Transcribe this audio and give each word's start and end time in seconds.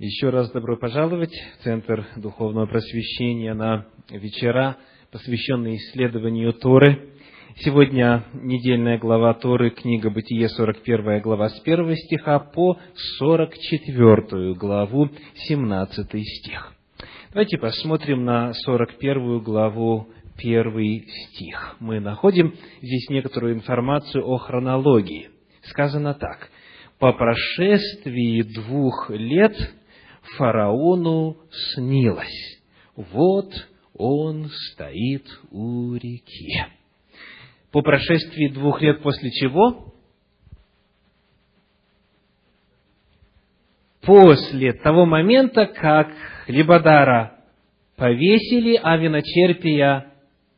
Еще 0.00 0.30
раз 0.30 0.50
добро 0.50 0.76
пожаловать 0.76 1.30
в 1.30 1.62
Центр 1.62 2.04
Духовного 2.16 2.66
Просвещения 2.66 3.54
на 3.54 3.86
вечера, 4.10 4.76
посвященные 5.12 5.76
исследованию 5.76 6.52
Торы. 6.52 7.10
Сегодня 7.58 8.24
недельная 8.32 8.98
глава 8.98 9.34
Торы, 9.34 9.70
книга 9.70 10.10
Бытие, 10.10 10.48
41 10.48 11.20
глава 11.20 11.48
с 11.48 11.62
1 11.62 11.94
стиха 11.94 12.40
по 12.40 12.76
44 13.20 14.54
главу, 14.54 15.10
17 15.46 16.06
стих. 16.10 16.72
Давайте 17.30 17.56
посмотрим 17.58 18.24
на 18.24 18.52
41 18.52 19.38
главу, 19.44 20.08
1 20.36 21.04
стих. 21.06 21.76
Мы 21.78 22.00
находим 22.00 22.52
здесь 22.82 23.08
некоторую 23.10 23.54
информацию 23.54 24.26
о 24.26 24.38
хронологии. 24.38 25.28
Сказано 25.62 26.14
так. 26.14 26.50
«По 26.98 27.12
прошествии 27.12 28.42
двух 28.42 29.10
лет 29.10 29.54
фараону 30.36 31.36
снилось. 31.74 32.60
Вот 32.96 33.50
он 33.94 34.48
стоит 34.72 35.26
у 35.50 35.94
реки. 35.94 36.64
По 37.72 37.82
прошествии 37.82 38.48
двух 38.48 38.80
лет 38.82 39.02
после 39.02 39.30
чего? 39.30 39.92
После 44.02 44.72
того 44.74 45.06
момента, 45.06 45.66
как 45.66 46.12
Хлебодара 46.44 47.40
повесили, 47.96 48.78
а 48.82 48.96
виночерпия 48.96 50.12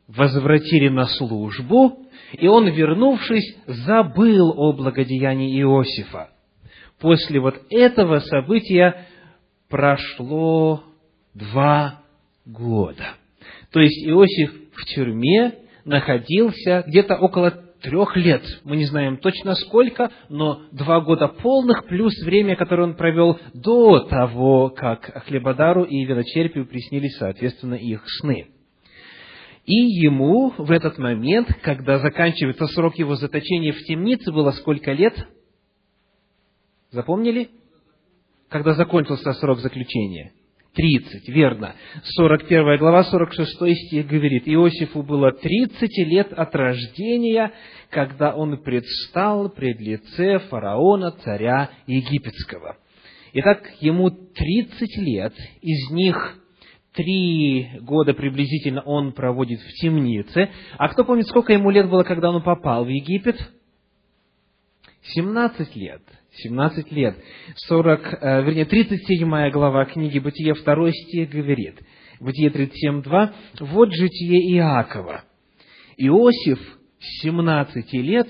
возвратили 0.07 0.89
на 0.89 1.05
службу, 1.05 2.07
и 2.33 2.47
он, 2.47 2.67
вернувшись, 2.69 3.57
забыл 3.65 4.53
о 4.57 4.73
благодеянии 4.73 5.61
Иосифа. 5.61 6.29
После 6.99 7.39
вот 7.39 7.55
этого 7.69 8.19
события 8.19 9.07
прошло 9.69 10.83
два 11.33 12.01
года. 12.45 13.15
То 13.71 13.79
есть 13.79 14.07
Иосиф 14.07 14.51
в 14.73 14.85
тюрьме 14.85 15.55
находился 15.85 16.83
где-то 16.87 17.15
около 17.15 17.51
трех 17.81 18.15
лет. 18.15 18.43
Мы 18.63 18.77
не 18.77 18.85
знаем 18.85 19.17
точно 19.17 19.55
сколько, 19.55 20.11
но 20.29 20.61
два 20.71 21.01
года 21.01 21.27
полных 21.27 21.85
плюс 21.85 22.13
время, 22.23 22.55
которое 22.55 22.83
он 22.83 22.95
провел 22.95 23.39
до 23.53 23.99
того, 24.01 24.69
как 24.69 25.23
Хлебодару 25.25 25.83
и 25.83 26.05
Виночерпию 26.05 26.65
приснились, 26.65 27.17
соответственно, 27.17 27.75
их 27.75 28.03
сны. 28.19 28.47
И 29.65 29.75
ему 29.75 30.53
в 30.57 30.71
этот 30.71 30.97
момент, 30.97 31.49
когда 31.61 31.99
заканчивается 31.99 32.67
срок 32.67 32.97
его 32.97 33.15
заточения 33.15 33.73
в 33.73 33.83
темнице, 33.83 34.31
было 34.31 34.51
сколько 34.51 34.93
лет? 34.93 35.27
Запомнили? 36.91 37.49
Когда 38.49 38.73
закончился 38.73 39.33
срок 39.33 39.59
заключения? 39.59 40.31
Тридцать, 40.73 41.27
верно. 41.27 41.73
41 42.03 42.77
глава, 42.77 43.03
46 43.03 43.87
стих 43.87 44.07
говорит, 44.07 44.43
Иосифу 44.47 45.01
было 45.01 45.31
тридцать 45.31 45.97
лет 45.97 46.31
от 46.33 46.53
рождения, 46.53 47.51
когда 47.89 48.35
он 48.35 48.61
предстал 48.61 49.49
пред 49.49 49.79
лице 49.79 50.39
фараона, 50.49 51.11
царя 51.23 51.71
египетского. 51.87 52.77
Итак, 53.33 53.63
ему 53.79 54.11
тридцать 54.11 54.97
лет, 54.97 55.33
из 55.61 55.91
них 55.91 56.37
три 56.93 57.69
года 57.81 58.13
приблизительно 58.13 58.81
он 58.81 59.13
проводит 59.13 59.59
в 59.59 59.73
темнице. 59.81 60.49
А 60.77 60.89
кто 60.89 61.03
помнит, 61.03 61.27
сколько 61.27 61.53
ему 61.53 61.69
лет 61.71 61.89
было, 61.89 62.03
когда 62.03 62.29
он 62.29 62.43
попал 62.43 62.85
в 62.85 62.89
Египет? 62.89 63.37
Семнадцать 65.01 65.75
лет. 65.75 66.01
17 66.37 66.91
лет. 66.91 67.17
40, 67.67 68.13
э, 68.21 68.43
вернее, 68.43 68.65
37 68.65 69.49
глава 69.51 69.85
книги 69.85 70.19
Бытие, 70.19 70.53
2 70.53 70.91
стих 70.91 71.29
говорит. 71.29 71.79
Бытие 72.19 72.49
37.2. 72.49 73.31
Вот 73.59 73.89
житие 73.93 74.57
Иакова. 74.57 75.23
Иосиф 75.97 76.59
17 77.21 77.93
лет 77.93 78.27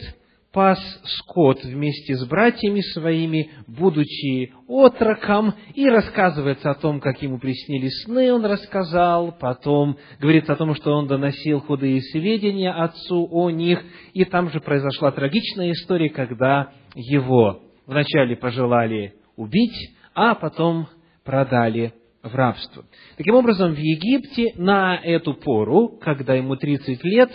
пас 0.57 0.79
скот 1.03 1.63
вместе 1.63 2.15
с 2.15 2.25
братьями 2.25 2.81
своими, 2.81 3.51
будучи 3.67 4.53
отроком, 4.67 5.53
и 5.75 5.87
рассказывается 5.87 6.71
о 6.71 6.73
том, 6.73 6.99
как 6.99 7.21
ему 7.21 7.37
приснились 7.37 8.03
сны, 8.05 8.33
он 8.33 8.43
рассказал, 8.43 9.37
потом 9.37 9.97
говорится 10.19 10.53
о 10.53 10.55
том, 10.55 10.73
что 10.73 10.93
он 10.93 11.05
доносил 11.05 11.59
худые 11.59 12.01
сведения 12.01 12.71
отцу 12.71 13.27
о 13.29 13.51
них, 13.51 13.83
и 14.13 14.25
там 14.25 14.49
же 14.49 14.59
произошла 14.59 15.11
трагичная 15.11 15.73
история, 15.73 16.09
когда 16.09 16.71
его 16.95 17.66
вначале 17.87 18.35
пожелали 18.35 19.15
убить, 19.35 19.95
а 20.13 20.35
потом 20.35 20.87
продали 21.23 21.93
в 22.21 22.35
рабство. 22.35 22.85
Таким 23.15 23.35
образом, 23.35 23.73
в 23.73 23.77
Египте 23.77 24.53
на 24.55 24.97
эту 24.97 25.33
пору, 25.33 25.97
когда 25.99 26.35
ему 26.35 26.55
30 26.55 27.03
лет, 27.03 27.31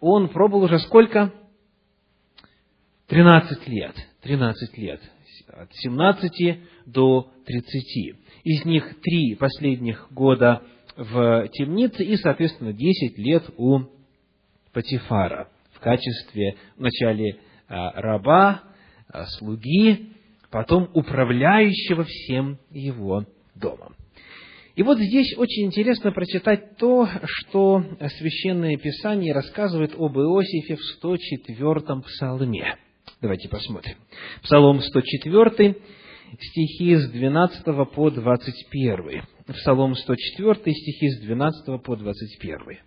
он 0.00 0.28
пробыл 0.28 0.62
уже 0.62 0.78
сколько? 0.80 1.32
13 3.08 3.68
лет. 3.68 3.94
13 4.22 4.78
лет. 4.78 5.00
От 5.48 5.68
17 5.72 6.58
до 6.86 7.30
30. 7.46 8.16
Из 8.44 8.64
них 8.64 9.00
три 9.00 9.34
последних 9.34 10.08
года 10.12 10.62
в 10.96 11.48
темнице 11.48 12.04
и, 12.04 12.16
соответственно, 12.16 12.72
10 12.72 13.18
лет 13.18 13.44
у 13.56 13.80
Патифара 14.72 15.48
в 15.72 15.80
качестве 15.80 16.56
вначале 16.76 17.38
а, 17.68 17.92
раба, 18.00 18.62
слуги, 19.38 20.10
потом 20.50 20.88
управляющего 20.94 22.04
всем 22.04 22.58
его 22.70 23.24
домом. 23.54 23.94
И 24.74 24.82
вот 24.82 24.98
здесь 24.98 25.36
очень 25.36 25.66
интересно 25.66 26.12
прочитать 26.12 26.76
то, 26.78 27.06
что 27.24 27.84
Священное 28.18 28.76
Писание 28.78 29.34
рассказывает 29.34 29.94
об 29.98 30.16
Иосифе 30.18 30.76
в 30.76 31.04
104-м 31.04 32.02
псалме. 32.02 32.76
Давайте 33.20 33.48
посмотрим. 33.50 33.96
Псалом 34.42 34.80
104, 34.80 35.76
стихи 36.40 36.96
с 36.96 37.10
12 37.10 37.64
по 37.94 38.10
21. 38.10 39.22
Псалом 39.48 39.94
104, 39.94 40.74
стихи 40.74 41.08
с 41.10 41.20
12 41.20 41.82
по 41.82 41.96
21. 41.96 42.78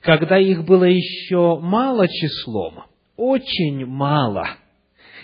«Когда 0.00 0.38
их 0.38 0.64
было 0.64 0.84
еще 0.84 1.60
мало 1.60 2.08
числом, 2.08 2.84
очень 3.16 3.86
мало, 3.86 4.48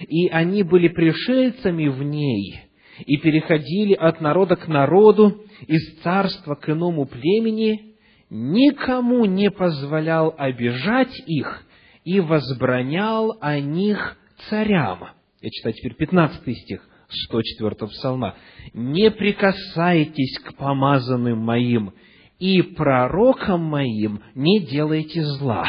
и 0.01 0.29
они 0.29 0.63
были 0.63 0.89
пришельцами 0.89 1.89
в 1.89 2.03
ней, 2.03 2.61
и 3.07 3.17
переходили 3.17 3.95
от 3.95 4.21
народа 4.21 4.57
к 4.57 4.69
народу, 4.69 5.43
из 5.67 6.01
царства 6.03 6.55
к 6.55 6.69
иному 6.69 7.07
племени, 7.07 7.95
никому 8.31 9.25
не 9.25 9.51
позволял 9.51 10.35
обижать 10.37 11.23
их 11.27 11.65
и 12.05 12.21
возбранял 12.21 13.37
о 13.41 13.61
них 13.61 14.17
царям. 14.49 15.09
Я 15.41 15.51
читаю 15.51 15.75
теперь 15.75 15.95
15 15.95 16.57
стих 16.59 16.89
104 17.09 17.75
псалма. 17.89 18.35
«Не 18.75 19.11
прикасайтесь 19.11 20.39
к 20.41 20.55
помазанным 20.57 21.39
моим, 21.39 21.93
и 22.39 22.63
пророкам 22.63 23.63
моим 23.63 24.21
не 24.35 24.61
делайте 24.61 25.23
зла» 25.25 25.65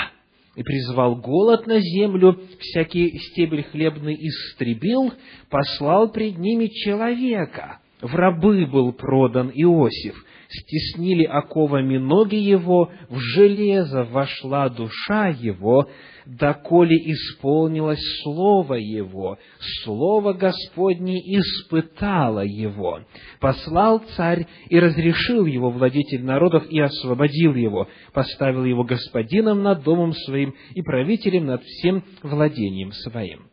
и 0.59 0.63
призвал 0.63 1.15
голод 1.15 1.67
на 1.67 1.79
землю, 1.79 2.37
всякий 2.59 3.17
стебель 3.17 3.63
хлебный 3.63 4.15
истребил, 4.15 5.13
послал 5.49 6.11
пред 6.11 6.37
ними 6.37 6.67
человека. 6.67 7.79
В 8.01 8.15
рабы 8.15 8.65
был 8.65 8.93
продан 8.93 9.51
Иосиф, 9.53 10.15
стеснили 10.47 11.25
оковами 11.25 11.97
ноги 11.97 12.37
его, 12.37 12.91
в 13.09 13.19
железо 13.19 14.03
вошла 14.03 14.69
душа 14.69 15.27
его, 15.27 15.89
доколе 16.25 16.95
исполнилось 17.11 17.99
Слово 18.23 18.75
Его, 18.75 19.37
Слово 19.83 20.31
Господне 20.31 21.19
испытало 21.19 22.45
Его. 22.45 23.01
Послал 23.41 24.01
царь 24.15 24.47
и 24.69 24.79
разрешил 24.79 25.45
его 25.45 25.69
владетель 25.69 26.23
народов 26.23 26.69
и 26.69 26.79
освободил 26.79 27.53
его, 27.55 27.89
поставил 28.13 28.63
его 28.63 28.85
господином 28.85 29.61
над 29.61 29.83
домом 29.83 30.13
своим 30.13 30.55
и 30.73 30.81
правителем 30.81 31.47
над 31.47 31.63
всем 31.63 32.03
владением 32.23 32.93
своим. 32.93 33.49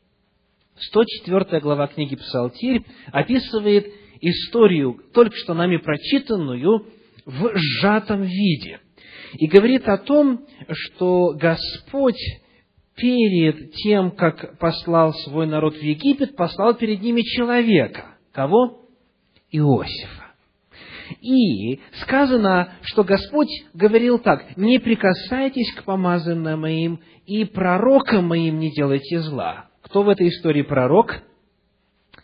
104 0.79 1.61
глава 1.61 1.88
книги 1.88 2.15
Псалтирь 2.15 2.85
описывает 3.11 3.87
историю, 4.21 5.01
только 5.13 5.37
что 5.37 5.55
нами 5.55 5.77
прочитанную, 5.77 6.87
в 7.25 7.53
сжатом 7.57 8.23
виде. 8.23 8.81
И 9.35 9.47
говорит 9.47 9.89
о 9.89 9.99
том, 9.99 10.47
что 10.71 11.35
Господь 11.35 12.21
перед 12.95 13.73
тем, 13.73 14.11
как 14.11 14.59
послал 14.59 15.13
свой 15.13 15.47
народ 15.47 15.75
в 15.75 15.83
Египет, 15.83 16.37
послал 16.37 16.75
перед 16.75 17.03
ними 17.03 17.23
человека. 17.23 18.17
Кого? 18.33 18.83
Иосифа. 19.51 20.25
И 21.21 21.81
сказано, 22.03 22.75
что 22.83 23.05
Господь 23.05 23.51
говорил 23.75 24.19
так, 24.19 24.57
не 24.57 24.79
прикасайтесь 24.79 25.73
к 25.75 25.85
помазанным 25.85 26.61
моим, 26.61 27.01
и 27.27 27.45
пророкам 27.45 28.27
моим 28.27 28.59
не 28.59 28.73
делайте 28.73 29.21
зла. 29.21 29.69
Кто 29.83 30.03
в 30.03 30.09
этой 30.09 30.29
истории 30.29 30.62
пророк? 30.62 31.23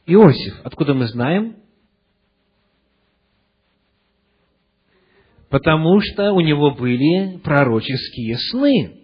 Иосиф. 0.07 0.61
Откуда 0.65 0.95
мы 0.95 1.07
знаем? 1.07 1.57
Потому 5.53 6.01
что 6.01 6.33
у 6.33 6.41
него 6.41 6.71
были 6.71 7.37
пророческие 7.45 8.39
сны. 8.39 8.95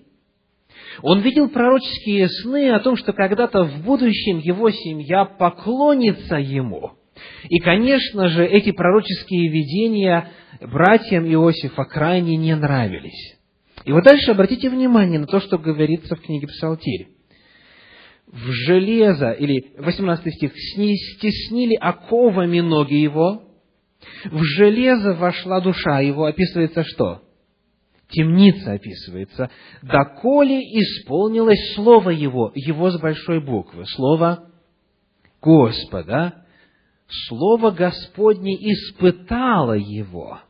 Он 1.03 1.21
видел 1.21 1.51
пророческие 1.51 2.27
сны 2.27 2.71
о 2.71 2.81
том, 2.81 2.97
что 2.97 3.13
когда-то 3.13 3.65
в 3.65 3.85
будущем 3.85 4.39
его 4.39 4.71
семья 4.71 5.27
поклонится 5.27 6.37
ему. 6.37 6.93
И, 7.51 7.59
конечно 7.59 8.29
же, 8.29 8.47
эти 8.47 8.71
пророческие 8.71 9.51
видения 9.51 10.31
братьям 10.63 11.27
Иосифа 11.27 11.85
крайне 11.85 12.39
не 12.39 12.57
нравились. 12.57 13.37
И 13.85 13.93
вот 13.93 14.05
дальше 14.05 14.31
обратите 14.31 14.71
внимание 14.71 15.19
на 15.19 15.27
то, 15.27 15.41
что 15.41 15.59
говорится 15.59 16.17
в 16.17 16.23
книге 16.23 16.47
Псалтирь. 16.47 17.09
В 18.27 18.51
железо, 18.53 19.33
или 19.33 19.75
18 19.77 20.35
стих, 20.35 20.53
стеснили 20.57 21.75
оковами 21.75 22.61
ноги 22.61 22.95
его, 22.95 23.48
в 24.25 24.43
железо 24.43 25.15
вошла 25.15 25.61
душа 25.61 26.01
его, 26.01 26.25
описывается 26.25 26.85
что? 26.85 27.23
Темница 28.09 28.73
описывается. 28.73 29.51
Доколе 29.83 30.61
исполнилось 30.61 31.75
слово 31.75 32.11
его, 32.11 32.53
его 32.55 32.91
с 32.91 32.99
большой 32.99 33.41
буквы, 33.41 33.85
слово 33.87 34.51
Господа, 35.43 36.47
слово 37.29 37.71
Господне 37.71 38.55
испытало 38.55 39.75
его. 39.75 40.41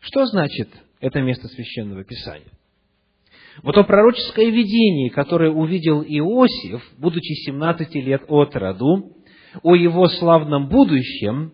Что 0.00 0.26
значит 0.26 0.68
это 1.00 1.20
место 1.22 1.48
священного 1.48 2.04
писания? 2.04 2.52
Вот 3.62 3.74
то 3.74 3.82
пророческое 3.84 4.50
видение, 4.50 5.10
которое 5.10 5.50
увидел 5.50 6.02
Иосиф, 6.02 6.82
будучи 6.98 7.32
17 7.46 7.94
лет 7.96 8.22
от 8.28 8.54
роду, 8.54 9.16
о 9.62 9.74
его 9.74 10.08
славном 10.08 10.68
будущем 10.68 11.52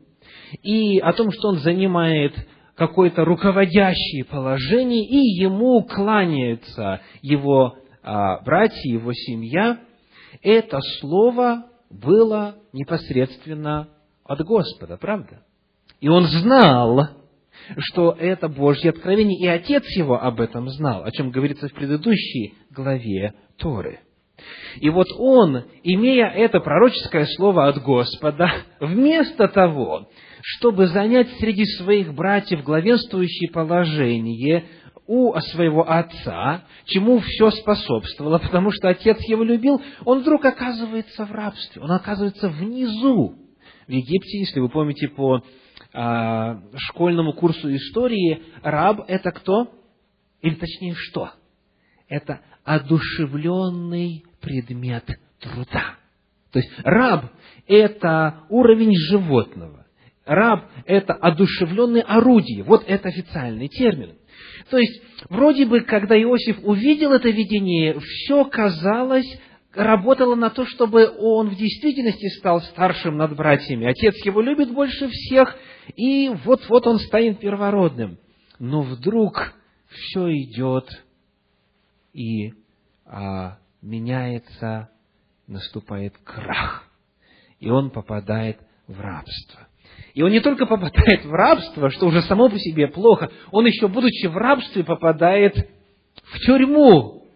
и 0.62 0.99
о 0.99 1.12
том, 1.12 1.31
что 1.31 1.49
он 1.49 1.59
занимает 1.59 2.35
какое-то 2.77 3.25
руководящее 3.25 4.25
положение, 4.25 5.05
и 5.05 5.43
ему 5.43 5.83
кланяются 5.83 7.01
его 7.23 7.77
а, 8.03 8.41
братья, 8.43 8.91
его 8.91 9.12
семья, 9.12 9.79
это 10.43 10.81
слово 11.01 11.67
было 11.91 12.56
непосредственно 12.73 13.89
от 14.25 14.41
Господа, 14.41 14.97
правда? 14.97 15.45
И 16.01 16.09
он 16.09 16.25
знал, 16.25 17.09
что 17.79 18.12
это 18.12 18.49
Божье 18.49 18.91
откровение, 18.91 19.39
и 19.39 19.47
отец 19.47 19.85
его 19.97 20.21
об 20.21 20.41
этом 20.41 20.69
знал, 20.69 21.05
о 21.05 21.11
чем 21.12 21.31
говорится 21.31 21.69
в 21.69 21.73
предыдущей 21.73 22.55
главе 22.71 23.35
Торы. 23.59 24.00
И 24.81 24.91
вот 24.91 25.07
он, 25.17 25.65
имея 25.85 26.27
это 26.27 26.61
пророческое 26.61 27.27
слово 27.37 27.69
от 27.69 27.83
Господа, 27.83 28.50
вместо 28.81 29.49
того, 29.49 30.09
чтобы 30.46 30.88
занять 30.88 31.31
среди 31.38 31.64
своих 31.64 32.12
братьев 32.12 32.62
главенствующее 32.62 33.50
положение 33.50 34.67
у 35.06 35.35
своего 35.41 35.91
отца, 35.91 36.64
чему 36.85 37.20
все 37.20 37.50
способствовало, 37.50 38.38
потому 38.38 38.70
что 38.70 38.91
отец 38.91 39.19
его 39.23 39.43
любил, 39.43 39.81
он 40.05 40.20
вдруг 40.20 40.44
оказывается 40.44 41.25
в 41.25 41.32
рабстве, 41.32 41.81
он 41.81 41.91
оказывается 41.93 42.50
внизу. 42.50 43.37
В 43.87 43.91
Египте, 43.91 44.38
если 44.38 44.61
вы 44.61 44.69
помните 44.69 45.08
по 45.08 45.43
а, 45.94 46.61
школьному 46.76 47.32
курсу 47.32 47.75
истории, 47.75 48.43
раб– 48.62 49.02
это 49.08 49.31
кто? 49.31 49.73
Или 50.43 50.56
точнее, 50.56 50.94
что? 50.94 51.31
Это 52.06 52.40
одушевленный 52.64 54.25
предмет 54.43 55.06
труда. 55.40 55.97
То 56.52 56.58
есть 56.58 56.70
раб– 56.82 57.32
это 57.67 58.44
уровень 58.50 58.94
животного. 59.11 59.84
Раб– 60.25 60.65
это 60.87 61.12
одушевленное 61.12 62.03
орудие. 62.03 62.62
Вот 62.62 62.85
это 62.87 63.09
официальный 63.09 63.69
термин. 63.69 64.17
То 64.71 64.79
есть, 64.79 65.03
вроде 65.29 65.67
бы, 65.67 65.81
когда 65.81 66.21
Иосиф 66.21 66.59
увидел 66.62 67.12
это 67.12 67.29
видение, 67.29 67.99
все 68.00 68.44
казалось, 68.47 69.26
работало 69.75 70.35
на 70.35 70.50
то, 70.50 70.65
чтобы 70.65 71.11
он 71.19 71.50
в 71.50 71.56
действительности 71.56 72.29
стал 72.38 72.62
старшим 72.62 73.19
над 73.19 73.37
братьями. 73.37 73.87
Отец 73.87 74.15
его 74.25 74.41
любит 74.41 74.73
больше 74.73 75.09
всех, 75.09 75.56
и 75.94 76.31
вот-вот 76.44 76.87
он 76.87 76.99
станет 76.99 77.41
первородным. 77.41 78.19
Но 78.59 78.81
вдруг 78.82 79.53
все 79.91 80.31
идет 80.32 80.88
и 82.15 82.55
а, 83.05 83.59
меняется, 83.82 84.88
наступает 85.47 86.17
крах, 86.25 86.88
и 87.61 87.69
он 87.69 87.91
попадает 87.91 88.59
в 88.87 88.99
рабство. 88.99 89.63
И 90.14 90.22
он 90.22 90.31
не 90.31 90.40
только 90.40 90.64
попадает 90.66 91.25
в 91.25 91.32
рабство, 91.32 91.90
что 91.90 92.06
уже 92.06 92.22
само 92.22 92.49
по 92.49 92.58
себе 92.58 92.87
плохо, 92.87 93.31
он 93.50 93.66
еще, 93.66 93.88
будучи 93.88 94.26
в 94.26 94.37
рабстве, 94.37 94.84
попадает 94.84 95.69
в 96.22 96.38
тюрьму. 96.46 97.26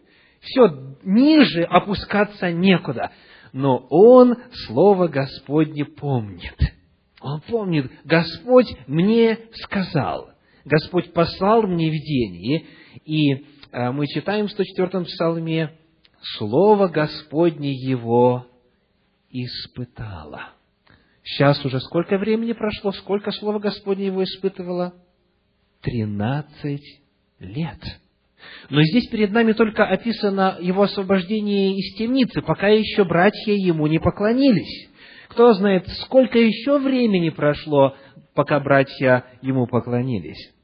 Все, 0.41 0.95
ниже 1.03 1.65
опускаться 1.65 2.53
некуда. 2.53 3.11
Но 3.53 3.85
он 3.91 4.37
Слово 4.67 5.09
Господне 5.09 5.85
помнит. 5.85 6.57
Он 7.21 7.41
помнит, 7.41 7.91
Господь 8.05 8.73
мне 8.87 9.39
сказал, 9.55 10.31
Господь 10.65 11.13
послал 11.13 11.63
мне 11.63 11.91
видение, 11.91 12.67
и 13.05 13.33
э, 13.73 13.91
мы 13.91 14.07
читаем 14.07 14.47
в 14.47 14.53
104-м 14.53 15.05
псалме, 15.05 15.73
Слово 16.37 16.87
Господне 16.87 17.73
его 17.73 18.47
испытало. 19.31 20.58
Сейчас 21.29 21.63
уже 21.65 21.79
сколько 21.81 22.17
времени 22.17 22.53
прошло, 22.53 22.91
сколько 22.93 23.33
Слово 23.33 23.59
Господне 23.59 24.07
его 24.07 24.25
испытывало? 24.25 24.95
Тринадцать 25.83 27.03
лет. 27.39 27.79
Но 28.71 28.83
здесь 28.83 29.09
перед 29.09 29.31
нами 29.33 29.53
только 29.53 29.85
описано 29.85 30.57
его 30.61 30.83
освобождение 30.83 31.77
из 31.77 31.97
темницы, 31.99 32.41
пока 32.41 32.69
еще 32.69 33.05
братья 33.05 33.53
ему 33.53 33.87
не 33.89 33.99
поклонились. 33.99 34.89
Кто 35.29 35.53
знает, 35.53 35.87
сколько 36.05 36.39
еще 36.39 36.79
времени 36.79 37.29
прошло, 37.29 37.95
пока 38.35 38.59
братья 38.59 39.25
ему 39.43 39.67
поклонились. 39.67 40.55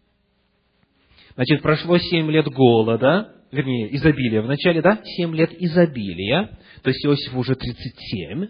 Значит, 1.34 1.60
прошло 1.62 1.98
семь 1.98 2.30
лет 2.30 2.46
голода, 2.46 3.34
вернее, 3.52 3.94
изобилия. 3.96 4.40
Вначале, 4.40 4.80
да, 4.80 5.00
семь 5.04 5.34
лет 5.34 5.50
изобилия, 5.60 6.58
то 6.82 6.88
есть 6.88 7.04
Иосифу 7.04 7.38
уже 7.38 7.54
тридцать 7.54 7.98
семь. 7.98 8.46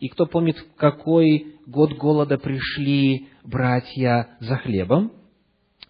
И 0.00 0.08
кто 0.08 0.26
помнит, 0.26 0.56
в 0.56 0.74
какой 0.76 1.56
год 1.66 1.94
голода 1.94 2.38
пришли 2.38 3.28
братья 3.44 4.36
за 4.40 4.56
хлебом? 4.56 5.12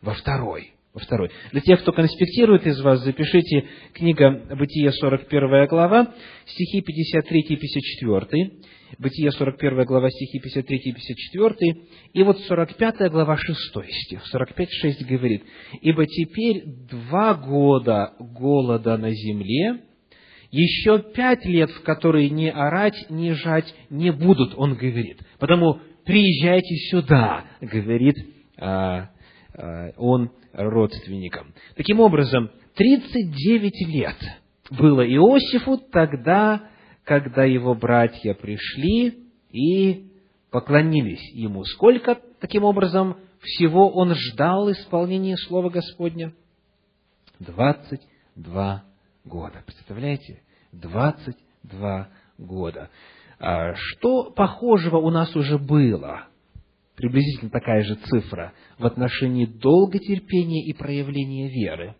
Во 0.00 0.14
второй. 0.14 0.72
Во 0.94 1.00
второй. 1.00 1.30
Для 1.52 1.60
тех, 1.60 1.82
кто 1.82 1.92
конспектирует 1.92 2.66
из 2.66 2.80
вас, 2.80 3.00
запишите 3.04 3.68
книга 3.92 4.30
Бытия, 4.56 4.90
41 4.92 5.66
глава, 5.66 6.14
стихи 6.46 6.80
53 6.80 7.40
и 7.40 7.56
54. 7.56 8.50
Бытие 8.98 9.30
41 9.30 9.84
глава, 9.84 10.10
стихи 10.10 10.40
53 10.40 10.78
и 10.78 10.92
54. 10.92 11.76
И 12.14 12.22
вот 12.22 12.38
45 12.40 13.10
глава, 13.10 13.36
6 13.36 13.58
стих. 14.06 14.22
45-6 14.34 15.04
говорит, 15.06 15.44
«Ибо 15.82 16.06
теперь 16.06 16.64
два 16.90 17.34
года 17.34 18.14
голода 18.18 18.96
на 18.96 19.10
земле, 19.10 19.82
еще 20.50 21.00
пять 21.14 21.44
лет, 21.44 21.70
в 21.70 21.82
которые 21.82 22.30
ни 22.30 22.46
орать, 22.46 23.06
ни 23.10 23.32
жать 23.32 23.74
не 23.90 24.10
будут, 24.10 24.54
он 24.56 24.74
говорит. 24.74 25.20
Потому 25.38 25.80
приезжайте 26.04 26.74
сюда, 26.90 27.44
говорит 27.60 28.16
а, 28.56 29.10
а, 29.54 29.90
он 29.96 30.30
родственникам. 30.52 31.52
Таким 31.76 32.00
образом, 32.00 32.50
39 32.74 33.88
лет 33.88 34.16
было 34.70 35.06
Иосифу 35.06 35.78
тогда, 35.78 36.62
когда 37.04 37.44
его 37.44 37.74
братья 37.74 38.34
пришли 38.34 39.18
и 39.50 40.10
поклонились 40.50 41.32
ему. 41.34 41.64
Сколько, 41.64 42.18
таким 42.40 42.64
образом, 42.64 43.16
всего 43.40 43.90
он 43.90 44.14
ждал 44.14 44.70
исполнения 44.70 45.36
Слова 45.36 45.70
Господня? 45.70 46.32
Двадцать 47.38 48.00
два 48.34 48.84
года. 49.28 49.62
Представляете? 49.64 50.42
22 50.72 52.08
года. 52.38 52.90
А 53.38 53.74
что 53.74 54.30
похожего 54.30 54.96
у 54.96 55.10
нас 55.10 55.34
уже 55.36 55.58
было? 55.58 56.26
Приблизительно 56.96 57.50
такая 57.50 57.82
же 57.82 57.94
цифра 57.94 58.52
в 58.78 58.84
отношении 58.84 59.46
долготерпения 59.46 60.66
и 60.66 60.72
проявления 60.72 61.48
веры. 61.48 61.94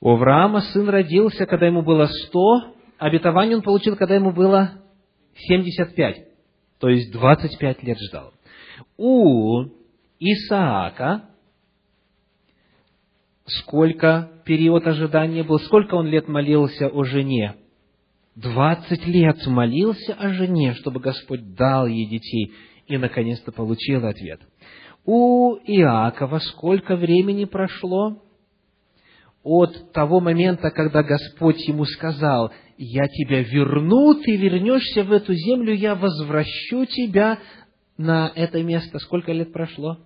У 0.00 0.10
Авраама 0.10 0.60
сын 0.60 0.88
родился, 0.88 1.46
когда 1.46 1.66
ему 1.66 1.82
было 1.82 2.06
100, 2.06 2.74
обетование 2.98 3.56
он 3.56 3.62
получил, 3.62 3.96
когда 3.96 4.14
ему 4.14 4.30
было 4.30 4.80
75, 5.34 6.28
то 6.78 6.88
есть 6.88 7.12
25 7.12 7.82
лет 7.82 7.98
ждал. 8.08 8.32
У 8.96 9.64
Исаака 10.20 11.30
сколько 13.48 14.30
период 14.44 14.86
ожидания 14.86 15.42
был, 15.42 15.58
сколько 15.60 15.94
он 15.94 16.06
лет 16.06 16.28
молился 16.28 16.88
о 16.88 17.04
жене. 17.04 17.56
Двадцать 18.34 19.06
лет 19.06 19.44
молился 19.46 20.14
о 20.14 20.32
жене, 20.32 20.74
чтобы 20.74 21.00
Господь 21.00 21.54
дал 21.54 21.86
ей 21.86 22.06
детей. 22.06 22.52
и, 22.86 22.96
наконец-то, 22.96 23.52
получил 23.52 24.06
ответ. 24.06 24.40
У 25.04 25.56
Иакова 25.56 26.38
сколько 26.38 26.96
времени 26.96 27.44
прошло? 27.44 28.22
От 29.42 29.92
того 29.92 30.20
момента, 30.20 30.70
когда 30.70 31.02
Господь 31.02 31.60
ему 31.68 31.84
сказал, 31.84 32.52
«Я 32.76 33.06
тебя 33.08 33.42
верну, 33.42 34.14
ты 34.14 34.36
вернешься 34.36 35.04
в 35.04 35.12
эту 35.12 35.34
землю, 35.34 35.74
я 35.74 35.94
возвращу 35.94 36.84
тебя 36.86 37.38
на 37.96 38.30
это 38.34 38.62
место». 38.62 38.98
Сколько 38.98 39.32
лет 39.32 39.52
прошло? 39.52 39.98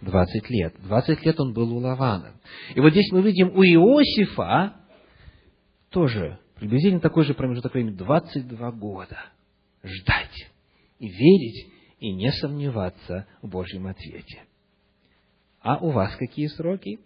Двадцать 0.00 0.48
лет. 0.48 0.74
Двадцать 0.80 1.24
лет 1.24 1.38
он 1.40 1.52
был 1.52 1.72
у 1.74 1.78
Лавана. 1.78 2.34
И 2.74 2.80
вот 2.80 2.90
здесь 2.92 3.10
мы 3.10 3.22
видим 3.22 3.48
у 3.48 3.62
Иосифа 3.62 4.76
тоже 5.90 6.38
приблизительно 6.54 7.00
такой 7.00 7.24
же 7.24 7.34
промежуток 7.34 7.74
времени, 7.74 7.94
22 7.94 8.72
года. 8.72 9.18
Ждать 9.82 10.50
и 10.98 11.08
верить, 11.08 11.72
и 12.00 12.12
не 12.12 12.30
сомневаться 12.32 13.26
в 13.42 13.48
Божьем 13.48 13.86
ответе. 13.86 14.42
А 15.60 15.78
у 15.78 15.90
вас 15.90 16.14
какие 16.16 16.46
сроки? 16.46 17.00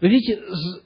Вы 0.00 0.08
видите, 0.08 0.40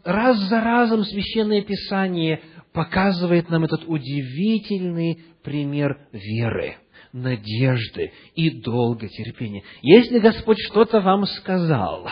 раз 0.04 0.38
за 0.38 0.60
разом 0.60 1.04
Священное 1.04 1.62
Писание 1.62 2.40
показывает 2.72 3.48
нам 3.50 3.64
этот 3.64 3.84
удивительный 3.86 5.22
пример 5.42 6.06
веры, 6.12 6.76
надежды 7.12 8.12
и 8.34 8.50
долготерпения. 8.50 9.62
Если 9.82 10.18
Господь 10.18 10.58
что-то 10.60 11.00
вам 11.00 11.24
сказал, 11.26 12.08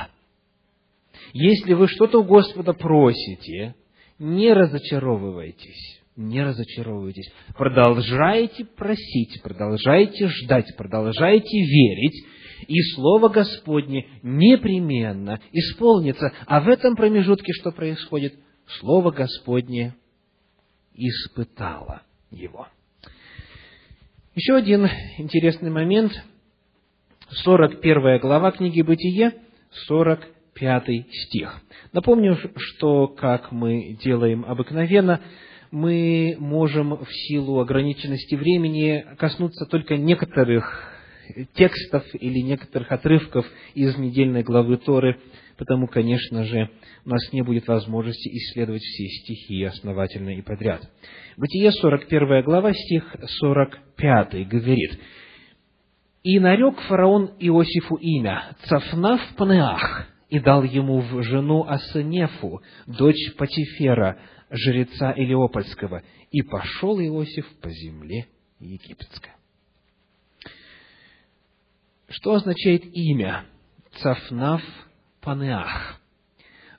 если 1.33 1.75
вы 1.75 1.89
что-то 1.89 2.21
у 2.21 2.25
Господа 2.25 2.73
просите, 2.73 3.75
не 4.19 4.53
разочаровывайтесь 4.53 6.01
не 6.21 6.43
разочаровывайтесь. 6.43 7.33
Продолжайте 7.57 8.65
просить, 8.65 9.41
продолжайте 9.43 10.29
ждать, 10.29 10.67
продолжайте 10.77 11.59
верить, 11.59 12.25
и 12.69 12.81
Слово 12.95 13.29
Господне 13.29 14.07
непременно 14.23 15.41
исполнится. 15.53 16.33
А 16.47 16.61
в 16.61 16.69
этом 16.69 16.95
промежутке 16.95 17.53
что 17.53 17.73
происходит? 17.73 18.35
Слово 18.81 19.11
Господне 19.11 19.95
испытало 20.95 22.03
его. 22.31 22.69
Еще 24.43 24.55
один 24.55 24.89
интересный 25.19 25.69
момент. 25.69 26.13
41 27.29 28.21
глава 28.21 28.53
книги 28.53 28.81
Бытие, 28.81 29.35
45 29.87 30.85
стих. 31.13 31.61
Напомню, 31.93 32.39
что, 32.57 33.07
как 33.07 33.53
мы 33.53 33.99
делаем 34.03 34.47
обыкновенно, 34.49 35.21
мы 35.71 36.37
можем 36.39 36.97
в 36.97 37.13
силу 37.13 37.61
ограниченности 37.61 38.35
времени 38.35 39.05
коснуться 39.19 39.67
только 39.67 39.99
некоторых 39.99 40.91
текстов 41.53 42.03
или 42.15 42.39
некоторых 42.41 42.91
отрывков 42.93 43.45
из 43.75 43.99
недельной 43.99 44.43
главы 44.43 44.79
Торы, 44.79 45.21
потому, 45.61 45.89
конечно 45.89 46.43
же, 46.45 46.71
у 47.05 47.11
нас 47.11 47.21
не 47.35 47.43
будет 47.43 47.69
возможности 47.69 48.31
исследовать 48.31 48.81
все 48.81 49.05
стихи 49.09 49.63
основательно 49.65 50.31
и 50.31 50.41
подряд. 50.41 50.81
Бытие 51.37 51.71
41 51.71 52.43
глава, 52.45 52.73
стих 52.73 53.15
45 53.41 54.49
говорит, 54.49 54.99
«И 56.23 56.41
нарек 56.41 56.81
фараон 56.89 57.35
Иосифу 57.39 57.97
имя 57.97 58.57
Цафнав 58.65 59.21
Панеах, 59.37 60.07
и 60.31 60.41
дал 60.41 60.63
ему 60.63 61.01
в 61.01 61.23
жену 61.25 61.67
Асенефу, 61.69 62.63
дочь 62.87 63.35
Патифера, 63.37 64.19
жреца 64.49 65.13
Илиопольского, 65.13 66.03
и 66.31 66.41
пошел 66.41 66.99
Иосиф 66.99 67.47
по 67.61 67.69
земле 67.69 68.29
египетской. 68.61 69.33
Что 72.09 72.33
означает 72.33 72.83
имя 72.95 73.45
Цафнав 74.01 74.63
Панеах? 75.21 76.01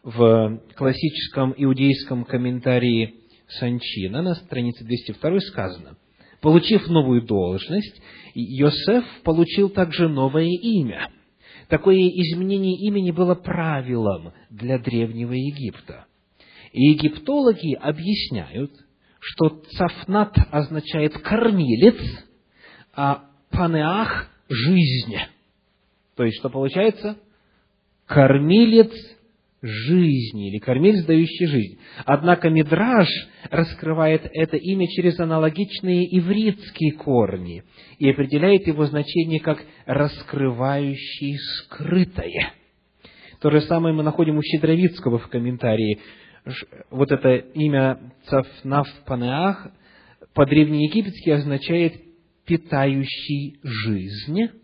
В 0.03 0.60
классическом 0.75 1.53
иудейском 1.55 2.25
комментарии 2.25 3.15
Санчина 3.48 4.21
на 4.21 4.33
странице 4.36 4.83
202 4.83 5.39
сказано, 5.41 5.98
получив 6.41 6.88
новую 6.88 7.21
должность, 7.21 8.01
Йосеф 8.33 9.05
получил 9.24 9.69
также 9.69 10.07
новое 10.10 10.48
имя. 10.48 11.12
Такое 11.67 11.98
изменение 11.98 12.77
имени 12.88 13.12
было 13.12 13.36
правилом 13.36 14.33
для 14.50 14.79
Древнего 14.79 15.33
Египта. 15.33 16.05
И 16.74 16.91
египтологи 16.91 17.75
объясняют, 17.75 18.71
что 19.19 19.62
цафнат 19.77 20.36
означает 20.50 21.17
кормилец, 21.19 22.00
а 22.95 23.25
панеах– 23.51 24.29
жизнь. 24.50 25.15
То 26.15 26.24
есть, 26.24 26.39
что 26.39 26.50
получается? 26.50 27.17
Кормилец 28.12 28.91
жизни, 29.62 30.50
или 30.50 30.58
кормилец, 30.60 31.06
дающий 31.06 31.46
жизнь. 31.46 31.80
Однако 32.06 32.50
Мидраж 32.50 33.08
раскрывает 33.50 34.27
это 34.34 34.58
имя 34.58 34.88
через 34.88 35.20
аналогичные 35.20 36.03
ивритские 36.20 36.94
корни 36.94 37.63
и 38.00 38.10
определяет 38.10 38.68
его 38.68 38.86
значение 38.86 39.39
как 39.39 39.63
«раскрывающий 39.86 41.38
скрытое». 41.38 42.53
То 43.39 43.50
же 43.50 43.62
самое 43.62 43.96
мы 43.96 44.03
находим 44.03 44.38
у 44.38 44.41
Щедровицкого 44.41 45.18
в 45.18 45.27
комментарии– 45.27 46.00
вот 46.89 47.12
это 47.12 47.36
имя 47.36 48.00
Цафнаф 48.25 48.88
Панеах 49.06 49.72
по-древнеегипетски 50.34 51.30
означает 51.30 52.01
«питающий 52.46 53.60
жизнь», 53.63 54.61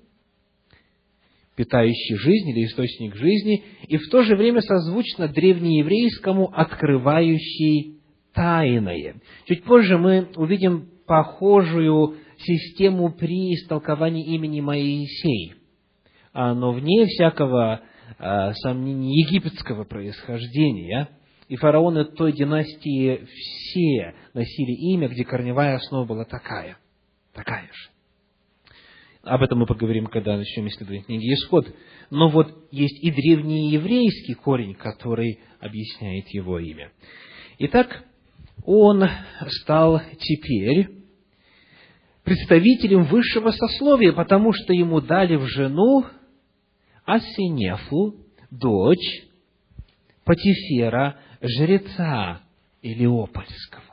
питающий 1.58 2.16
жизнь 2.16 2.50
или 2.52 2.66
источник 2.66 3.16
жизни, 3.16 3.64
и 3.88 3.98
в 3.98 4.10
то 4.10 4.22
же 4.22 4.38
время 4.38 4.62
созвучно 4.62 5.28
древнееврейскому 5.28 6.50
«открывающий 6.54 7.98
тайное». 8.34 9.16
Чуть 9.46 9.64
позже 9.64 9.98
мы 9.98 10.30
увидим 10.38 10.88
похожую 11.06 12.16
систему 12.38 13.12
при 13.12 13.56
истолковании 13.56 14.36
имени 14.36 14.62
Моисей, 14.62 15.56
но 16.34 16.72
вне 16.72 17.08
всякого 17.08 17.82
а, 18.20 18.54
сомнения 18.54 19.22
египетского 19.22 19.84
происхождения– 19.84 21.10
и 21.48 21.56
фараоны 21.56 22.06
той 22.06 22.34
династии 22.34 23.26
все 23.26 24.16
носили 24.34 24.74
имя, 24.94 25.08
где 25.08 25.24
корневая 25.24 25.76
основа 25.76 26.06
была 26.06 26.26
такая. 26.26 26.78
Такая 27.34 27.68
же. 27.72 27.97
Об 29.28 29.44
этом 29.44 29.60
мы 29.60 29.66
поговорим, 29.66 30.08
когда 30.08 30.38
начнем 30.38 30.68
исследовать 30.68 31.06
книги 31.06 31.34
Исход. 31.34 31.68
Но 32.10 32.30
вот 32.30 32.68
есть 32.72 33.04
и 33.04 33.12
древний 33.12 33.72
еврейский 33.72 34.34
корень, 34.36 34.74
который 34.74 35.40
объясняет 35.60 36.30
его 36.30 36.60
имя. 36.60 36.92
Итак, 37.60 38.06
он 38.66 39.04
стал 39.62 40.02
теперь 40.20 40.90
представителем 42.24 43.04
высшего 43.04 43.52
сословия, 43.52 44.14
потому 44.14 44.54
что 44.54 44.74
ему 44.74 45.02
дали 45.02 45.36
в 45.36 45.46
жену 45.46 46.06
Асинефу, 47.06 48.16
дочь 48.50 49.24
Патифера, 50.24 51.18
жреца 51.42 52.42
Илиопольского. 52.82 53.87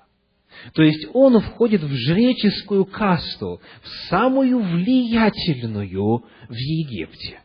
То 0.73 0.83
есть 0.83 1.07
он 1.13 1.41
входит 1.41 1.83
в 1.83 1.93
жреческую 1.93 2.87
касту, 2.87 3.61
в 3.83 3.89
самую 4.09 4.61
влиятельную 4.61 6.25
в 6.49 6.55
Египте. 6.55 7.41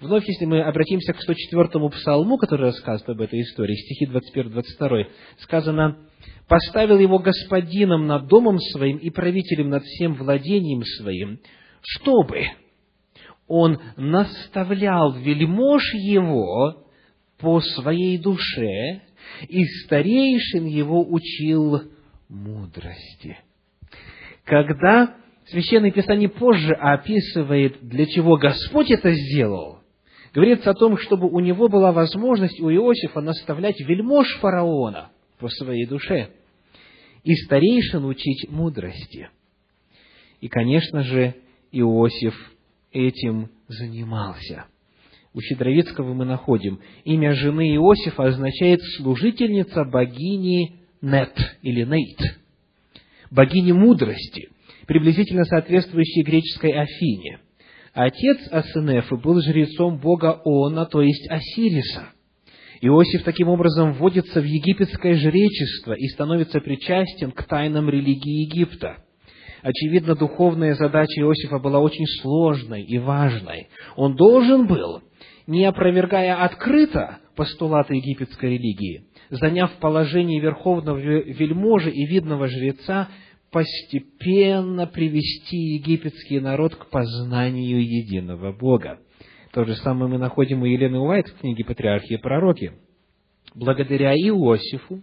Вновь, 0.00 0.28
если 0.28 0.44
мы 0.44 0.62
обратимся 0.62 1.12
к 1.12 1.18
104-му 1.18 1.90
псалму, 1.90 2.38
который 2.38 2.66
рассказывает 2.66 3.08
об 3.08 3.20
этой 3.20 3.40
истории, 3.42 3.74
стихи 3.74 4.06
21-22, 4.06 5.06
сказано, 5.38 5.98
«Поставил 6.46 6.98
его 6.98 7.18
господином 7.18 8.06
над 8.06 8.28
домом 8.28 8.60
своим 8.60 8.98
и 8.98 9.10
правителем 9.10 9.70
над 9.70 9.82
всем 9.82 10.14
владением 10.14 10.84
своим, 10.84 11.40
чтобы 11.82 12.46
он 13.48 13.80
наставлял 13.96 15.14
вельмож 15.14 15.82
его 15.94 16.84
по 17.38 17.60
своей 17.60 18.18
душе 18.18 19.02
и 19.48 19.64
старейшин 19.84 20.66
его 20.66 21.04
учил 21.08 21.82
мудрости. 22.28 23.38
Когда 24.44 25.16
Священное 25.46 25.90
Писание 25.90 26.28
позже 26.28 26.74
описывает, 26.74 27.78
для 27.80 28.06
чего 28.06 28.36
Господь 28.36 28.90
это 28.90 29.12
сделал, 29.12 29.78
говорится 30.34 30.70
о 30.70 30.74
том, 30.74 30.98
чтобы 30.98 31.28
у 31.28 31.40
него 31.40 31.68
была 31.68 31.92
возможность, 31.92 32.60
у 32.60 32.70
Иосифа, 32.70 33.20
наставлять 33.20 33.80
вельмож 33.80 34.26
фараона 34.40 35.10
по 35.38 35.48
своей 35.48 35.86
душе 35.86 36.30
и 37.24 37.34
старейшин 37.34 38.04
учить 38.04 38.50
мудрости. 38.50 39.30
И, 40.40 40.48
конечно 40.48 41.02
же, 41.02 41.34
Иосиф 41.72 42.34
этим 42.92 43.50
занимался– 43.68 44.66
у 45.34 45.40
Щедровицкого 45.40 46.14
мы 46.14 46.24
находим, 46.24 46.80
имя 47.04 47.32
жены 47.34 47.74
Иосифа 47.76 48.24
означает 48.24 48.80
служительница 48.96 49.84
богини 49.84 50.80
Нет 51.00 51.32
или 51.62 51.84
Нейт, 51.84 52.38
богини 53.30 53.72
мудрости. 53.72 54.48
приблизительно 54.86 55.44
соответствующей 55.44 56.22
греческой 56.22 56.72
Афине. 56.72 57.40
Отец 57.92 58.38
Асенефы 58.50 59.16
был 59.16 59.40
жрецом 59.42 59.98
бога 59.98 60.40
Она, 60.44 60.86
то 60.86 61.02
есть 61.02 61.28
Осириса. 61.30 62.08
Иосиф 62.80 63.22
таким 63.24 63.48
образом 63.48 63.92
вводится 63.92 64.40
в 64.40 64.44
египетское 64.44 65.14
жречество 65.14 65.92
и 65.92 66.06
становится 66.08 66.60
причастен 66.60 67.32
к 67.32 67.42
тайнам 67.44 67.90
религии 67.90 68.46
Египта. 68.46 69.04
Очевидно, 69.62 70.14
духовная 70.14 70.74
задача 70.74 71.20
Иосифа 71.20 71.58
была 71.58 71.80
очень 71.80 72.06
сложной 72.22 72.82
и 72.82 72.98
важной. 72.98 73.68
Он 73.96 74.14
должен 74.14 74.68
был, 74.68 75.02
не 75.46 75.64
опровергая 75.64 76.44
открыто 76.44 77.18
постулаты 77.34 77.94
египетской 77.94 78.50
религии, 78.50 79.04
заняв 79.30 79.72
положение 79.78 80.40
верховного 80.40 80.98
вельможи 80.98 81.90
и 81.90 82.06
видного 82.06 82.48
жреца, 82.48 83.08
постепенно 83.50 84.86
привести 84.86 85.56
египетский 85.56 86.40
народ 86.40 86.74
к 86.74 86.86
познанию 86.90 87.82
единого 87.82 88.52
Бога. 88.52 89.00
То 89.52 89.64
же 89.64 89.74
самое 89.76 90.10
мы 90.10 90.18
находим 90.18 90.62
у 90.62 90.66
Елены 90.66 90.98
Уайт 90.98 91.28
в 91.28 91.40
книге 91.40 91.64
«Патриархи 91.64 92.14
и 92.14 92.18
пророки». 92.18 92.72
Благодаря 93.54 94.12
Иосифу 94.14 95.02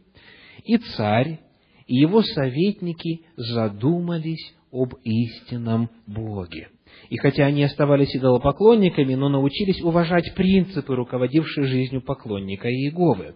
и 0.64 0.78
царь, 0.78 1.40
и 1.88 1.96
его 1.96 2.22
советники 2.22 3.22
задумались 3.36 4.54
об 4.72 4.94
истинном 5.04 5.90
Боге. 6.06 6.70
И 7.10 7.18
хотя 7.18 7.46
они 7.46 7.64
оставались 7.64 8.16
идолопоклонниками, 8.16 9.16
но 9.16 9.30
научились 9.30 9.82
уважать 9.82 10.34
принципы, 10.36 10.96
руководившие 10.96 11.68
жизнью 11.68 12.02
поклонника 12.02 12.70
Иеговы. 12.70 13.36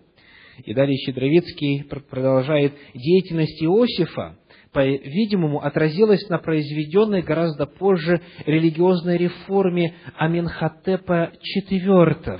И 0.65 0.73
далее 0.73 0.97
Щедровицкий 0.97 1.83
продолжает 2.09 2.73
деятельность 2.93 3.61
Иосифа, 3.63 4.37
по-видимому, 4.71 5.59
отразилась 5.59 6.27
на 6.29 6.37
произведенной 6.37 7.21
гораздо 7.21 7.65
позже 7.65 8.21
религиозной 8.45 9.17
реформе 9.17 9.95
Аминхотепа 10.17 11.31
IV 11.57 12.39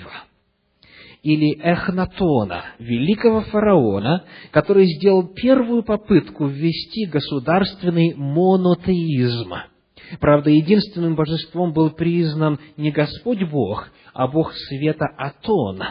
или 1.22 1.60
Эхнатона, 1.62 2.66
великого 2.80 3.42
фараона, 3.42 4.26
который 4.52 4.86
сделал 4.86 5.34
первую 5.34 5.84
попытку 5.84 6.46
ввести 6.46 7.06
государственный 7.06 8.14
монотеизм. 8.16 9.54
Правда, 10.20 10.50
единственным 10.50 11.16
божеством 11.16 11.74
был 11.74 11.92
признан 11.92 12.60
не 12.78 12.92
Господь 12.92 13.44
Бог, 13.44 13.90
а 14.14 14.28
Бог 14.28 14.54
света 14.54 15.06
Атон, 15.18 15.82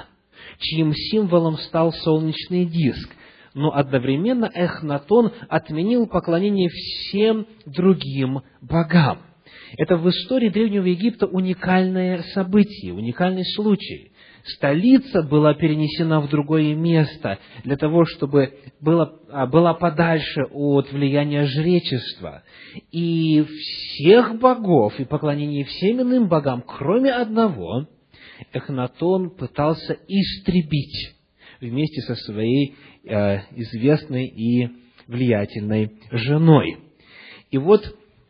чьим 0.58 0.92
символом 0.94 1.56
стал 1.58 1.92
солнечный 1.92 2.64
диск, 2.66 3.10
но 3.54 3.74
одновременно 3.74 4.50
Эхнатон 4.52 5.32
отменил 5.48 6.06
поклонение 6.06 6.68
всем 6.68 7.46
другим 7.66 8.42
богам. 8.60 9.18
Это 9.76 9.96
в 9.96 10.08
истории 10.08 10.48
Древнего 10.48 10.86
Египта 10.86 11.26
уникальное 11.26 12.22
событие, 12.34 12.94
уникальный 12.94 13.44
случай. 13.54 14.12
Столица 14.44 15.22
была 15.22 15.52
перенесена 15.54 16.20
в 16.20 16.28
другое 16.28 16.74
место 16.74 17.38
для 17.64 17.76
того, 17.76 18.06
чтобы 18.06 18.54
была, 18.80 19.12
была 19.50 19.74
подальше 19.74 20.42
от 20.52 20.90
влияния 20.90 21.44
жречества. 21.44 22.42
И 22.90 23.44
всех 23.44 24.38
богов 24.38 24.98
и 24.98 25.04
поклонение 25.04 25.64
всем 25.64 26.00
иным 26.00 26.28
богам, 26.28 26.62
кроме 26.66 27.12
одного, 27.12 27.86
Эхнатон 28.52 29.30
пытался 29.30 29.96
истребить 30.08 31.16
вместе 31.60 32.00
со 32.02 32.14
своей 32.14 32.76
э, 33.04 33.40
известной 33.56 34.26
и 34.26 34.68
влиятельной 35.06 35.92
женой. 36.10 36.78
И 37.50 37.58
вот 37.58 37.84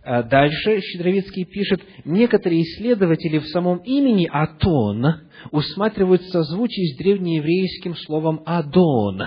э, 0.04 0.22
дальше 0.24 0.80
Щедровицкий 0.80 1.44
пишет, 1.44 1.82
некоторые 2.04 2.62
исследователи 2.62 3.38
в 3.38 3.46
самом 3.48 3.78
имени 3.78 4.28
Атон 4.30 5.28
усматривают 5.50 6.22
созвучие 6.24 6.94
с 6.94 6.98
древнееврейским 6.98 7.96
словом 7.96 8.42
Адон. 8.46 9.20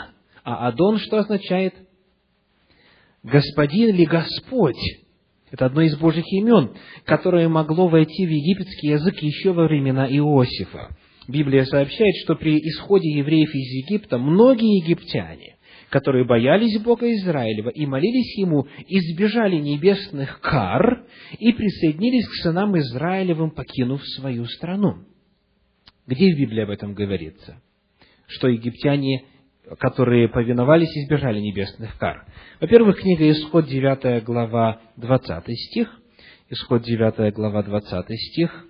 А 0.44 0.68
Адон 0.68 0.98
что 0.98 1.20
означает? 1.20 1.76
Господин 3.24 3.90
или 3.90 4.06
Господь. 4.06 5.01
Это 5.52 5.66
одно 5.66 5.82
из 5.82 5.98
Божьих 5.98 6.26
имен, 6.32 6.72
которое 7.06 7.50
могло 7.50 7.88
войти 7.88 8.26
в 8.26 8.30
египетский 8.30 8.88
язык 8.88 9.18
еще 9.22 9.52
во 9.52 9.66
времена 9.68 10.08
Иосифа. 10.08 10.96
Библия 11.28 11.66
сообщает, 11.66 12.16
что 12.24 12.36
при 12.36 12.58
исходе 12.58 13.10
евреев 13.10 13.54
из 13.54 13.86
Египта 13.86 14.18
многие 14.18 14.82
египтяне, 14.84 15.58
которые 15.90 16.26
боялись 16.26 16.82
Бога 16.82 17.12
Израилева 17.14 17.70
и 17.70 17.86
молились 17.86 18.38
Ему, 18.38 18.66
избежали 18.88 19.58
небесных 19.58 20.40
кар 20.40 21.06
и 21.38 21.52
присоединились 21.52 22.28
к 22.28 22.44
сынам 22.44 22.78
Израилевым, 22.78 23.52
покинув 23.52 24.02
свою 24.16 24.46
страну. 24.46 25.04
Где 26.08 26.34
в 26.34 26.38
Библии 26.38 26.64
об 26.64 26.70
этом 26.70 26.94
говорится? 26.94 27.62
Что 28.26 28.48
египтяне, 28.48 29.26
которые 29.80 30.28
повиновались, 30.28 30.96
избежали 30.98 31.40
небесных 31.40 31.98
кар. 31.98 32.26
Во-первых, 32.60 33.00
книга 33.00 33.30
Исход, 33.32 33.66
9 33.66 34.24
глава, 34.24 34.80
20 34.98 35.44
стих. 35.48 35.90
Исход, 36.50 36.84
9 36.84 37.34
глава, 37.34 37.64
20 37.64 38.06
стих 38.10 38.66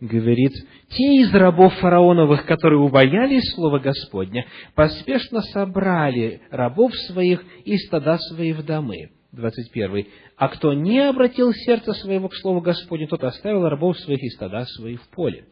говорит, 0.00 0.52
те 0.90 1.20
из 1.20 1.34
рабов 1.34 1.72
фараоновых, 1.74 2.44
которые 2.46 2.80
убоялись 2.80 3.54
слова 3.54 3.78
Господня, 3.78 4.46
поспешно 4.74 5.40
собрали 5.42 6.42
рабов 6.50 6.94
своих 7.06 7.42
и 7.64 7.76
стада 7.78 8.18
свои 8.18 8.52
в 8.52 8.64
домы. 8.64 9.10
21. 9.32 10.06
А 10.36 10.48
кто 10.48 10.72
не 10.72 11.00
обратил 11.00 11.52
сердце 11.52 11.92
своего 11.94 12.28
к 12.28 12.34
слову 12.36 12.60
Господню, 12.60 13.06
тот 13.06 13.24
оставил 13.24 13.68
рабов 13.68 13.98
своих 13.98 14.22
и 14.22 14.30
стада 14.30 14.64
своих 14.64 15.02
в 15.02 15.08
поле. 15.08 15.44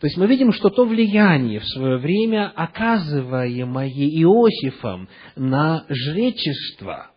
То 0.00 0.06
есть 0.06 0.16
мы 0.16 0.26
видим, 0.26 0.52
что 0.52 0.70
то 0.70 0.84
влияние 0.84 1.58
в 1.58 1.66
свое 1.66 1.96
время, 1.98 2.52
оказываемое 2.54 3.88
Иосифом 3.88 5.08
на 5.34 5.84
жречество, 5.88 7.10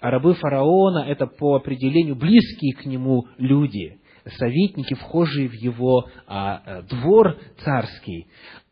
а 0.00 0.10
рабы 0.10 0.34
фараона– 0.34 1.04
это 1.08 1.26
по 1.26 1.56
определению 1.56 2.16
близкие 2.16 2.74
к 2.74 2.86
нему 2.86 3.26
люди, 3.36 3.98
советники, 4.38 4.94
вхожие 4.94 5.48
в 5.48 5.54
его 5.54 6.08
а, 6.26 6.62
э, 6.64 6.82
двор 6.84 7.38
царский, 7.62 8.26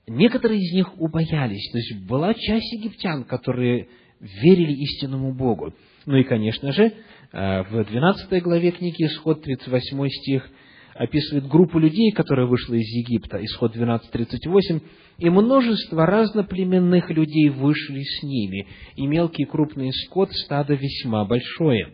некоторые 0.07 0.61
из 0.61 0.73
них 0.73 0.99
убоялись. 0.99 1.71
То 1.73 1.79
есть 1.79 2.07
была 2.07 2.33
часть 2.33 2.73
египтян, 2.73 3.25
которые 3.25 3.89
верили 4.21 4.73
истинному 4.73 5.35
Богу. 5.35 5.75
Ну 6.07 6.17
и, 6.17 6.25
конечно 6.25 6.73
же, 6.73 6.93
э, 7.33 7.63
в 7.65 7.85
12 7.85 8.43
главе 8.43 8.71
книги 8.71 9.05
Исход, 9.05 9.43
38 9.43 10.09
стих, 10.09 10.49
описывает 10.99 11.47
группу 11.47 11.79
людей, 11.79 12.11
которая 12.13 12.47
вышла 12.47 12.75
из 12.75 12.89
Египта, 12.89 13.43
исход 13.45 13.77
12.38, 13.77 14.83
и 15.19 15.31
множество 15.31 16.07
разноплеменных 16.07 17.11
людей 17.11 17.49
вышли 17.51 18.03
с 18.03 18.23
ними, 18.23 18.67
и 18.97 19.07
мелкий 19.07 19.45
и 19.45 19.47
крупный 19.47 19.93
скот 19.93 20.31
стадо 20.33 20.75
весьма 20.75 21.25
большое. 21.25 21.93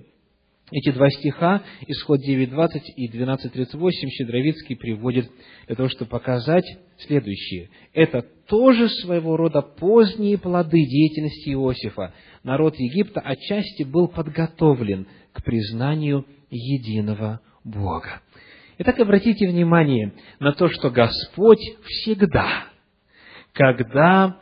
Эти 0.71 0.91
два 0.91 1.11
стиха, 1.11 1.62
исход 1.87 2.21
9.20 2.27 2.81
и 2.97 3.09
12.38, 3.09 3.91
Щедровицкий 4.09 4.75
приводит 4.75 5.31
для 5.67 5.77
того, 5.77 5.91
чтобы 5.91 6.09
показать 6.09 6.65
следующее. 6.99 7.69
Это 7.93 8.23
тоже 8.49 8.88
своего 8.88 9.37
рода 9.37 9.61
поздние 9.61 10.38
плоды 10.38 10.79
деятельности 10.79 11.51
Иосифа. 11.51 12.15
Народ 12.43 12.77
Египта 12.77 13.21
отчасти 13.21 13.83
был 13.83 14.09
подготовлен 14.09 15.07
к 15.33 15.45
признанию 15.45 16.25
единого 16.51 17.41
Бога. 17.65 18.23
Итак, 18.85 18.99
обратите 18.99 19.47
внимание 19.47 20.12
на 20.40 20.51
то, 20.55 20.68
что 20.68 20.90
Господь 20.90 21.61
всегда, 21.85 22.64
когда 23.53 24.38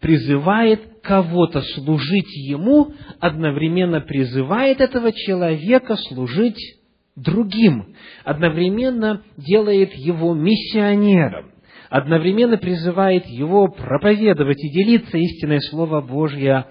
призывает 0.00 0.98
кого-то 1.04 1.60
служить 1.60 2.34
ему, 2.48 2.92
одновременно 3.20 4.00
призывает 4.00 4.80
этого 4.80 5.12
человека 5.12 5.94
служить 5.94 6.58
другим, 7.14 7.94
одновременно 8.24 9.22
делает 9.36 9.94
его 9.94 10.34
миссионером, 10.34 11.52
одновременно 11.90 12.58
призывает 12.58 13.26
его 13.26 13.68
проповедовать 13.68 14.58
и 14.64 14.72
делиться 14.72 15.16
истинное 15.16 15.60
Слово 15.60 16.00
Божье 16.00 16.66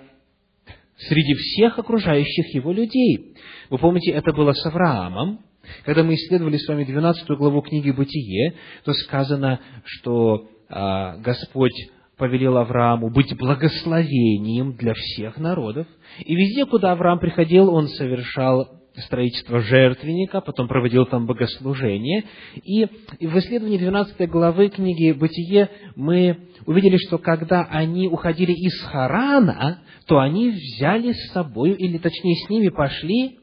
среди 0.99 1.33
всех 1.33 1.79
окружающих 1.79 2.53
его 2.53 2.71
людей. 2.71 3.35
Вы 3.69 3.77
помните, 3.77 4.11
это 4.11 4.33
было 4.33 4.53
с 4.53 4.65
Авраамом, 4.65 5.39
когда 5.85 6.03
мы 6.03 6.15
исследовали 6.15 6.57
с 6.57 6.67
вами 6.67 6.83
12 6.83 7.27
главу 7.29 7.61
книги 7.61 7.91
«Бытие», 7.91 8.55
то 8.83 8.93
сказано, 8.93 9.59
что 9.83 10.47
а, 10.69 11.17
Господь 11.17 11.89
повелел 12.17 12.57
Аврааму 12.57 13.09
быть 13.09 13.35
благословением 13.37 14.73
для 14.73 14.93
всех 14.93 15.37
народов. 15.37 15.87
И 16.19 16.35
везде, 16.35 16.65
куда 16.65 16.91
Авраам 16.91 17.19
приходил, 17.19 17.73
он 17.73 17.87
совершал 17.87 18.78
строительство 18.95 19.61
жертвенника, 19.61 20.41
потом 20.41 20.67
проводил 20.67 21.05
там 21.05 21.25
богослужение. 21.25 22.25
И 22.63 22.85
в 22.85 23.37
исследовании 23.37 23.77
12 23.77 24.29
главы 24.29 24.69
книги 24.69 25.11
«Бытие» 25.11 25.69
мы 25.95 26.49
увидели, 26.65 26.97
что 26.97 27.17
когда 27.17 27.63
они 27.63 28.07
уходили 28.07 28.51
из 28.51 28.79
Харана, 28.81 29.83
то 30.07 30.19
они 30.19 30.49
взяли 30.49 31.13
с 31.13 31.31
собой, 31.31 31.71
или 31.71 31.97
точнее 31.97 32.35
с 32.35 32.49
ними 32.49 32.69
пошли 32.69 33.39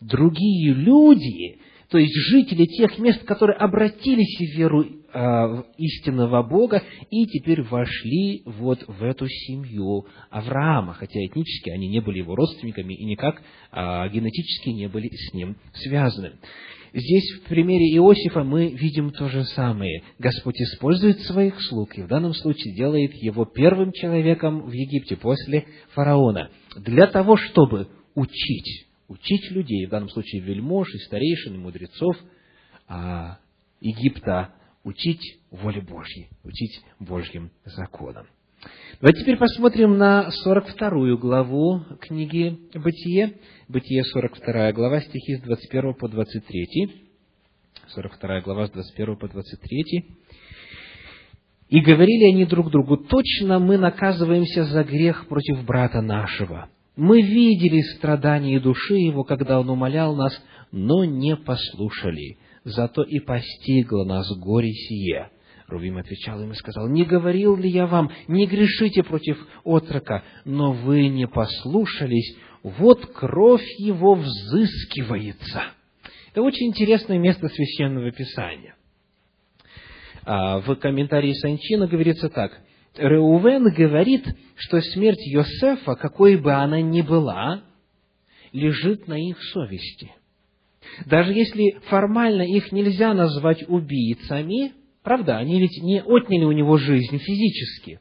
другие 0.00 0.72
люди, 0.74 1.58
то 1.90 1.98
есть 1.98 2.14
жители 2.30 2.66
тех 2.66 2.98
мест, 2.98 3.24
которые 3.24 3.56
обратились 3.56 4.38
в 4.38 4.58
веру 4.58 4.84
истинного 5.78 6.42
Бога 6.42 6.82
и 7.10 7.26
теперь 7.26 7.62
вошли 7.62 8.42
вот 8.44 8.84
в 8.86 9.02
эту 9.02 9.26
семью 9.28 10.06
Авраама, 10.30 10.94
хотя 10.94 11.18
этнически 11.24 11.70
они 11.70 11.88
не 11.88 12.00
были 12.00 12.18
его 12.18 12.34
родственниками 12.34 12.94
и 12.94 13.04
никак 13.04 13.40
э, 13.40 14.08
генетически 14.10 14.70
не 14.70 14.88
были 14.88 15.08
с 15.08 15.32
ним 15.32 15.56
связаны. 15.72 16.32
Здесь 16.92 17.40
в 17.40 17.48
примере 17.48 17.94
Иосифа 17.96 18.42
мы 18.42 18.68
видим 18.68 19.10
то 19.10 19.28
же 19.28 19.44
самое. 19.44 20.02
Господь 20.18 20.60
использует 20.60 21.20
своих 21.22 21.60
слуг 21.62 21.96
и 21.98 22.02
в 22.02 22.08
данном 22.08 22.32
случае 22.32 22.74
делает 22.74 23.12
его 23.14 23.44
первым 23.44 23.92
человеком 23.92 24.62
в 24.62 24.72
Египте 24.72 25.16
после 25.16 25.66
фараона 25.94 26.50
для 26.76 27.06
того, 27.06 27.36
чтобы 27.36 27.88
учить 28.14 28.86
учить 29.08 29.50
людей, 29.50 29.86
в 29.86 29.90
данном 29.90 30.08
случае 30.08 30.42
вельмож 30.42 30.92
и 30.94 30.98
старейшин, 30.98 31.54
и 31.54 31.58
мудрецов 31.58 32.16
а, 32.88 33.38
Египта, 33.80 34.54
учить 34.86 35.40
воле 35.50 35.80
Божьей, 35.80 36.28
учить 36.44 36.80
Божьим 37.00 37.50
законам. 37.64 38.26
Давайте 39.00 39.22
теперь 39.22 39.36
посмотрим 39.36 39.98
на 39.98 40.30
42 40.30 41.16
главу 41.16 41.80
книги 42.00 42.56
«Бытие». 42.72 43.34
Бытие, 43.68 44.04
42 44.04 44.72
глава, 44.72 45.00
стихи 45.00 45.36
с 45.36 45.40
21 45.40 45.94
по 45.94 46.08
23. 46.08 46.66
42 47.88 48.40
глава 48.42 48.68
с 48.68 48.70
21 48.70 49.16
по 49.16 49.28
23. 49.28 50.04
«И 51.68 51.80
говорили 51.80 52.32
они 52.32 52.44
друг 52.44 52.70
другу, 52.70 52.96
точно 52.96 53.58
мы 53.58 53.78
наказываемся 53.78 54.64
за 54.66 54.84
грех 54.84 55.26
против 55.26 55.64
брата 55.64 56.00
нашего, 56.00 56.70
мы 56.94 57.22
видели 57.22 57.80
страдания 57.96 58.60
души 58.60 58.94
его, 58.94 59.24
когда 59.24 59.58
он 59.58 59.68
умолял 59.68 60.14
нас, 60.14 60.32
но 60.70 61.04
не 61.04 61.36
послушали. 61.36 62.38
Зато 62.66 63.02
и 63.04 63.20
постигло 63.20 64.04
нас 64.04 64.26
горе 64.38 64.72
сие. 64.72 65.30
Рувим 65.68 65.98
отвечал 65.98 66.42
им 66.42 66.50
и 66.50 66.56
сказал, 66.56 66.88
«Не 66.88 67.04
говорил 67.04 67.56
ли 67.56 67.70
я 67.70 67.86
вам, 67.86 68.10
не 68.26 68.46
грешите 68.46 69.04
против 69.04 69.38
отрока, 69.62 70.24
но 70.44 70.72
вы 70.72 71.06
не 71.06 71.28
послушались, 71.28 72.36
вот 72.64 73.06
кровь 73.06 73.64
его 73.78 74.16
взыскивается». 74.16 75.62
Это 76.32 76.42
очень 76.42 76.66
интересное 76.66 77.18
место 77.18 77.48
Священного 77.48 78.10
Писания. 78.10 78.74
А, 80.24 80.58
в 80.58 80.74
комментарии 80.74 81.32
Санчина 81.34 81.86
говорится 81.86 82.28
так– 82.28 82.60
Реувен 82.98 83.68
говорит, 83.74 84.26
что 84.56 84.80
смерть 84.80 85.24
Йосефа, 85.26 85.94
какой 85.96 86.36
бы 86.36 86.52
она 86.52 86.80
ни 86.80 87.02
была, 87.02 87.62
лежит 88.52 89.06
на 89.06 89.14
их 89.14 89.36
совести. 89.52 90.14
Даже 91.04 91.32
если 91.32 91.78
формально 91.88 92.42
их 92.42 92.72
нельзя 92.72 93.14
назвать 93.14 93.68
убийцами, 93.68 94.72
правда, 95.02 95.38
они 95.38 95.60
ведь 95.60 95.82
не 95.82 96.02
отняли 96.02 96.44
у 96.44 96.52
него 96.52 96.76
жизнь 96.76 97.18
физически. 97.18 98.00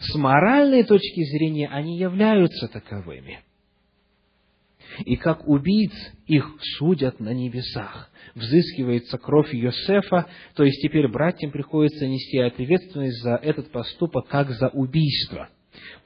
С 0.00 0.14
моральной 0.14 0.84
точки 0.84 1.24
зрения 1.24 1.68
они 1.68 1.98
являются 1.98 2.68
таковыми. 2.68 3.40
И 5.04 5.16
как 5.16 5.46
убийц 5.46 5.92
их 6.26 6.56
судят 6.78 7.20
на 7.20 7.32
небесах 7.32 8.10
взыскивается 8.34 9.18
кровь 9.18 9.52
Йосефа, 9.52 10.26
то 10.54 10.64
есть 10.64 10.80
теперь 10.80 11.08
братьям 11.08 11.50
приходится 11.50 12.06
нести 12.06 12.38
ответственность 12.38 13.20
за 13.22 13.34
этот 13.36 13.70
поступок, 13.70 14.28
как 14.28 14.50
за 14.50 14.68
убийство. 14.68 15.48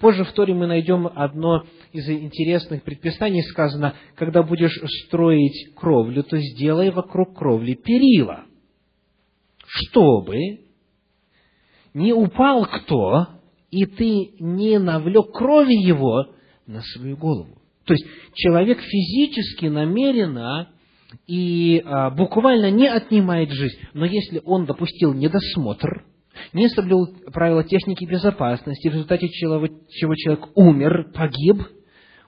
Позже 0.02 0.24
в 0.24 0.32
Торе 0.32 0.52
мы 0.52 0.66
найдем 0.66 1.06
одно 1.06 1.62
из 1.92 2.08
интересных 2.08 2.82
предписаний, 2.82 3.40
сказано, 3.44 3.94
когда 4.16 4.42
будешь 4.42 4.76
строить 5.06 5.72
кровлю, 5.76 6.24
то 6.24 6.36
сделай 6.38 6.90
вокруг 6.90 7.38
кровли 7.38 7.74
перила, 7.74 8.40
чтобы 9.64 10.58
не 11.94 12.12
упал 12.12 12.66
кто, 12.66 13.28
и 13.70 13.86
ты 13.86 14.32
не 14.40 14.80
навлек 14.80 15.30
крови 15.30 15.74
его 15.74 16.34
на 16.66 16.80
свою 16.80 17.16
голову. 17.16 17.62
То 17.84 17.94
есть 17.94 18.04
человек 18.34 18.80
физически 18.80 19.66
намеренно 19.66 20.68
и 21.28 21.80
а, 21.84 22.10
буквально 22.10 22.72
не 22.72 22.88
отнимает 22.88 23.52
жизнь. 23.52 23.78
Но 23.94 24.04
если 24.04 24.42
он 24.44 24.66
допустил 24.66 25.14
недосмотр, 25.14 26.06
не 26.52 26.68
соблюл 26.68 27.07
правила 27.33 27.64
техники 27.64 28.05
безопасности, 28.05 28.88
в 28.88 28.92
результате 28.92 29.28
чего, 29.28 29.66
человек 30.14 30.57
умер, 30.57 31.12
погиб, 31.12 31.62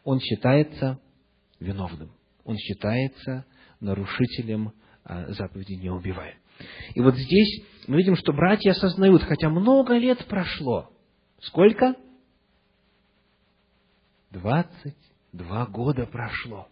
он 0.05 0.21
считается 0.21 1.01
виновным. 1.61 2.13
Он 2.45 2.57
считается 2.57 3.47
нарушителем 3.81 4.73
а, 5.05 5.33
заповеди 5.33 5.75
«не 5.75 5.91
убивай». 5.91 6.37
И 6.95 7.01
вот 7.01 7.17
здесь 7.17 7.63
мы 7.87 7.97
видим, 7.99 8.17
что 8.17 8.33
братья 8.33 8.71
осознают, 8.71 9.23
хотя 9.23 9.49
много 9.49 9.97
лет 9.97 10.25
прошло. 10.27 10.91
Сколько? 11.41 11.97
Двадцать 14.31 14.97
два 15.33 15.67
года 15.67 16.07
прошло. 16.07 16.69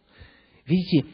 Видите, 0.66 1.08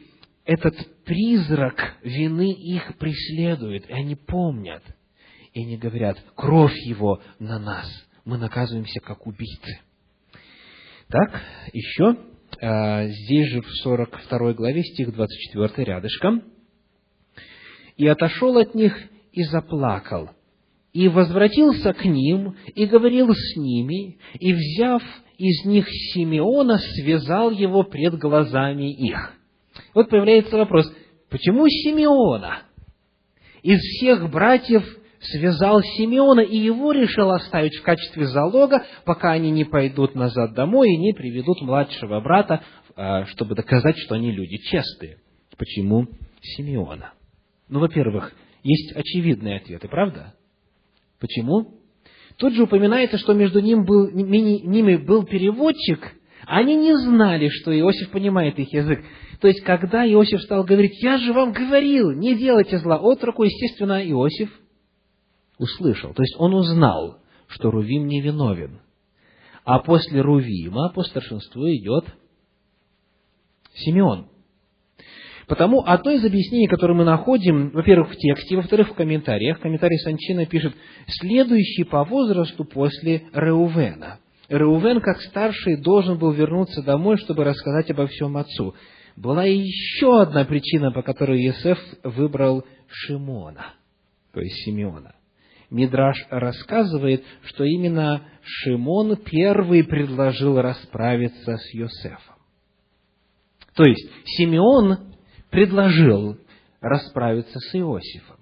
этот 0.45 1.05
призрак 1.05 1.99
вины 2.03 2.53
их 2.53 2.97
преследует, 2.99 3.89
и 3.89 3.93
они 3.93 4.15
помнят. 4.15 4.83
И 5.59 5.63
они 5.63 5.77
говорят, 5.77 6.17
кровь 6.37 6.77
его 6.87 7.21
на 7.41 7.59
нас, 7.59 7.85
мы 8.25 8.39
наказываемся 8.39 9.01
как 9.01 9.27
убийцы. 9.27 9.81
Так, 11.09 11.43
еще, 11.73 12.17
а, 12.63 13.09
здесь 13.09 13.49
же 13.49 13.63
в 13.63 13.69
42 13.83 14.53
главе, 14.53 14.85
стих 14.85 15.13
24 15.13 15.85
рядышком. 15.85 16.45
«И 17.97 18.07
отошел 18.07 18.57
от 18.57 18.77
них 18.77 18.97
и 19.33 19.43
заплакал, 19.43 20.31
и 20.93 21.09
возвратился 21.09 21.93
к 21.93 22.05
ним, 22.05 22.55
и 22.77 22.87
говорил 22.87 23.35
с 23.35 23.57
ними, 23.57 24.17
и, 24.39 24.53
взяв 24.53 25.03
из 25.39 25.65
них 25.65 25.89
Симеона, 25.89 26.79
связал 26.79 27.51
его 27.51 27.83
пред 27.83 28.15
глазами 28.17 28.93
их». 28.93 29.35
Вот 29.93 30.09
появляется 30.09 30.57
вопрос, 30.57 30.89
почему 31.29 31.67
Симеона? 31.67 32.63
Из 33.65 33.81
всех 33.81 34.31
братьев 34.31 34.98
связал 35.21 35.81
Симеона 35.83 36.41
и 36.41 36.57
его 36.57 36.93
решил 36.93 37.31
оставить 37.31 37.77
в 37.77 37.83
качестве 37.83 38.27
залога, 38.27 38.85
пока 39.05 39.33
они 39.33 39.51
не 39.51 39.65
пойдут 39.65 40.15
назад 40.15 40.55
домой 40.55 40.91
и 40.91 40.97
не 40.97 41.13
приведут 41.13 41.61
младшего 41.61 42.21
брата, 42.21 42.63
а, 42.97 43.25
чтобы 43.27 43.55
доказать, 43.55 43.97
что 43.99 44.15
они 44.15 44.31
люди 44.31 44.57
честные. 44.59 45.19
Почему 45.57 46.07
Симеона? 46.41 47.13
Ну, 47.69 47.81
во-первых, 47.81 48.33
есть 48.63 48.93
очевидные 48.95 49.57
ответы, 49.57 49.89
правда? 49.89 50.35
Почему? 51.21 51.79
Тут 52.39 52.55
же 52.55 52.63
упоминается, 52.63 53.19
что 53.19 53.35
между 53.35 53.61
ним 53.61 53.85
был, 53.85 54.11
ними 54.11 54.97
был 54.97 55.25
переводчик, 55.25 56.15
они 56.47 56.77
не 56.77 56.97
знали, 56.97 57.49
что 57.49 57.79
Иосиф 57.79 58.11
понимает 58.11 58.59
их 58.59 58.73
язык. 58.73 59.05
То 59.41 59.49
есть, 59.49 59.61
когда 59.63 60.09
Иосиф 60.11 60.41
стал 60.43 60.65
говорить, 60.65 61.03
я 61.03 61.19
же 61.19 61.33
вам 61.33 61.53
говорил, 61.53 62.13
не 62.13 62.37
делайте 62.37 62.79
зла 62.79 62.97
отроку, 62.97 63.43
естественно, 63.43 64.01
Иосиф 64.09 64.51
услышал. 65.59 66.15
То 66.15 66.23
есть, 66.23 66.37
он 66.39 66.55
узнал, 66.55 67.19
что 67.49 67.71
Рувим 67.71 68.07
не 68.07 68.21
виновен. 68.21 68.81
А 69.65 69.81
после 69.81 70.21
Рувима 70.21 70.91
по 70.95 71.03
старшинству 71.03 71.69
идет 71.69 72.07
Симеон. 73.75 74.29
Потому 75.47 75.83
одно 75.85 76.11
из 76.11 76.25
объяснений, 76.25 76.69
которое 76.69 76.95
мы 76.95 77.05
находим, 77.05 77.71
во-первых, 77.71 78.13
в 78.13 78.17
тексте, 78.17 78.57
во-вторых, 78.57 78.91
в 78.91 78.95
комментариях, 78.95 79.61
комментарий 79.61 79.99
Санчина 79.99 80.47
пишет, 80.47 80.75
следующий 81.07 81.85
по 81.85 82.05
возрасту 82.05 82.65
после 82.65 83.29
Реувена. 83.33 84.21
Реувен, 84.49 85.01
как 85.01 85.21
старший, 85.23 85.77
должен 85.77 86.19
был 86.19 86.33
вернуться 86.33 86.83
домой, 86.83 87.17
чтобы 87.19 87.45
рассказать 87.45 87.91
обо 87.91 88.07
всем 88.07 88.37
отцу 88.37 88.75
была 89.19 89.45
еще 89.45 90.21
одна 90.21 90.45
причина, 90.45 90.93
по 90.93 91.03
которой 91.03 91.45
Иосиф 91.45 91.79
выбрал 92.05 92.65
Шимона, 92.87 93.75
то 94.33 94.41
есть 94.41 94.65
Симеона. 94.65 95.15
Мидраш 95.71 96.17
рассказывает, 96.31 97.25
что 97.45 97.65
именно 97.65 98.23
Шимон 98.43 99.17
первый 99.17 99.85
предложил 99.85 100.61
расправиться 100.61 101.57
с 101.57 101.75
Йосефом. 101.75 102.37
То 103.75 103.85
есть 103.85 104.11
Симеон 104.25 105.15
предложил 105.51 106.39
расправиться 106.81 107.59
с 107.59 107.75
Иосифом. 107.75 108.39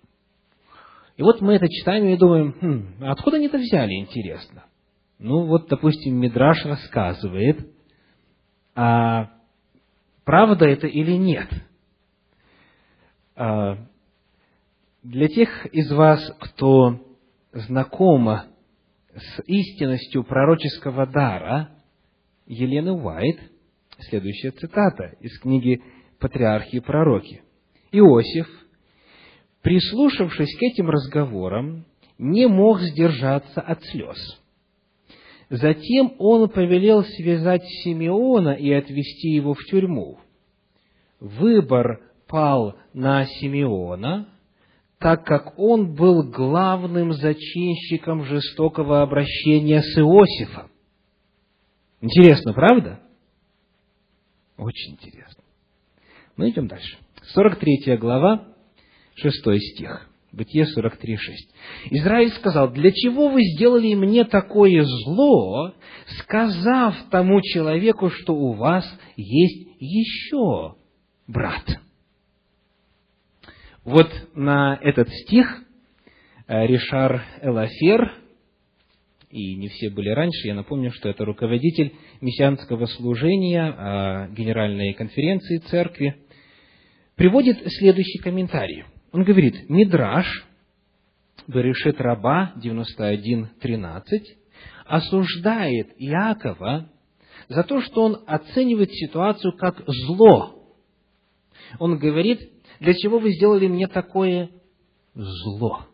И 1.17 1.23
вот 1.23 1.41
мы 1.41 1.55
это 1.55 1.69
читаем 1.69 2.07
и 2.07 2.17
думаем, 2.17 2.55
хм, 2.61 3.05
а 3.05 3.13
откуда 3.13 3.39
они 3.39 3.47
это 3.47 3.59
взяли, 3.59 3.95
интересно? 3.95 4.65
Ну, 5.19 5.47
вот, 5.47 5.69
допустим, 5.69 6.15
Мидраш 6.17 6.65
рассказывает, 6.65 7.71
а 8.75 9.31
правда 10.25 10.67
это 10.67 10.87
или 10.87 11.13
нет. 11.13 11.49
А, 13.35 13.79
для 15.03 15.29
тех 15.29 15.67
из 15.67 15.91
вас, 15.91 16.21
кто 16.41 17.06
знакома 17.57 18.47
с 19.15 19.43
истинностью 19.47 20.25
пророческого 20.25 21.07
дара 21.07 21.71
Елены 22.47 22.93
Уайт, 22.93 23.41
следующая 23.99 24.51
цитата 24.51 25.15
из 25.21 25.39
книги 25.41 25.83
патриархи 26.19 26.77
и 26.77 26.81
пророки. 26.81 27.43
Иосиф, 27.93 28.47
прислушавшись 29.63 30.55
к 30.59 30.63
этим 30.63 30.91
разговорам, 30.91 31.87
не 32.19 32.47
мог 32.47 32.81
сдержаться 32.81 33.61
от 33.61 33.83
слез. 33.85 34.19
Затем 35.49 36.15
он 36.19 36.49
повелел 36.49 37.05
связать 37.05 37.65
Симеона 37.85 38.51
и 38.51 38.73
отвести 38.73 39.29
его 39.31 39.55
в 39.55 39.65
тюрьму. 39.65 40.19
Выбор 41.21 42.01
пал 42.27 42.77
на 42.93 43.25
Симеона, 43.25 44.29
так 44.99 45.25
как 45.25 45.59
он 45.59 45.95
был 45.95 46.23
главным 46.23 47.13
зачинщиком 47.13 48.25
жестокого 48.25 49.03
обращения 49.03 49.83
с 49.83 49.99
Иосифом. 49.99 50.71
Интересно, 52.01 52.53
правда? 52.53 53.01
Очень 54.57 54.93
интересно. 54.93 55.43
Мы 56.37 56.51
идем 56.51 56.67
дальше. 56.67 56.97
43 57.35 57.97
глава, 57.97 58.49
6 59.17 59.37
стих. 59.75 60.09
Бытие 60.33 60.67
43, 60.67 61.17
6. 61.17 61.55
Израиль 61.91 62.31
сказал, 62.33 62.71
для 62.71 62.91
чего 62.93 63.29
вы 63.29 63.43
сделали 63.43 63.95
мне 63.95 64.25
такое 64.25 64.85
зло, 64.85 65.73
сказав 66.19 66.95
тому 67.11 67.41
человеку, 67.41 68.11
что 68.11 68.35
у 68.35 68.53
вас 68.53 68.85
есть 69.17 69.69
еще 69.79 70.75
брат? 71.27 71.65
Вот 73.87 74.11
на 74.35 74.77
этот 74.83 75.09
стих 75.09 75.63
э, 76.49 76.67
Ришар 76.67 77.23
Элафер, 77.41 78.15
и 79.31 79.55
не 79.55 79.69
все 79.69 79.91
были 79.91 80.09
раньше, 80.09 80.49
я 80.49 80.57
напомню, 80.57 80.91
что 80.91 81.09
это 81.09 81.25
руководитель 81.25 81.95
мессианского 82.21 82.87
служения 82.87 83.71
э, 83.71 84.35
Генеральной 84.35 84.93
конференции 84.93 85.59
церкви, 85.59 86.17
приводит 87.15 87.59
следующий 87.75 88.19
комментарий. 88.19 88.87
Он 89.13 89.23
говорит, 89.23 89.71
Мидраш, 89.71 90.45
Берешет 91.47 92.01
Раба 92.01 92.55
91.13, 92.57 94.01
осуждает 94.85 95.91
Иакова 95.97 96.91
за 97.49 97.63
то, 97.63 97.81
что 97.83 98.03
он 98.03 98.25
оценивает 98.27 98.91
ситуацию 98.91 99.53
как 99.57 99.85
зло. 99.87 100.75
Он 101.79 101.99
говорит, 101.99 102.56
для 102.81 102.95
чего 102.95 103.19
вы 103.19 103.33
сделали 103.33 103.69
мне 103.69 103.87
такое 103.87 104.51
зло? 105.15 105.87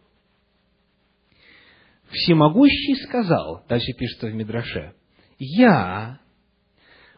Всемогущий 2.11 2.95
сказал, 3.07 3.65
дальше 3.69 3.93
пишется 3.99 4.27
в 4.27 4.35
Мидраше, 4.35 4.95
я 5.39 6.21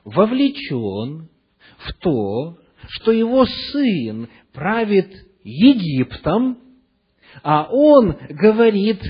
вовлечен 0.04 1.28
в 1.78 1.92
то, 1.94 2.58
что 2.88 3.10
его 3.10 3.44
сын 3.44 4.28
правит 4.52 5.10
Египтом, 5.42 6.58
а 7.42 7.66
он 7.70 8.16
говорит, 8.30 9.00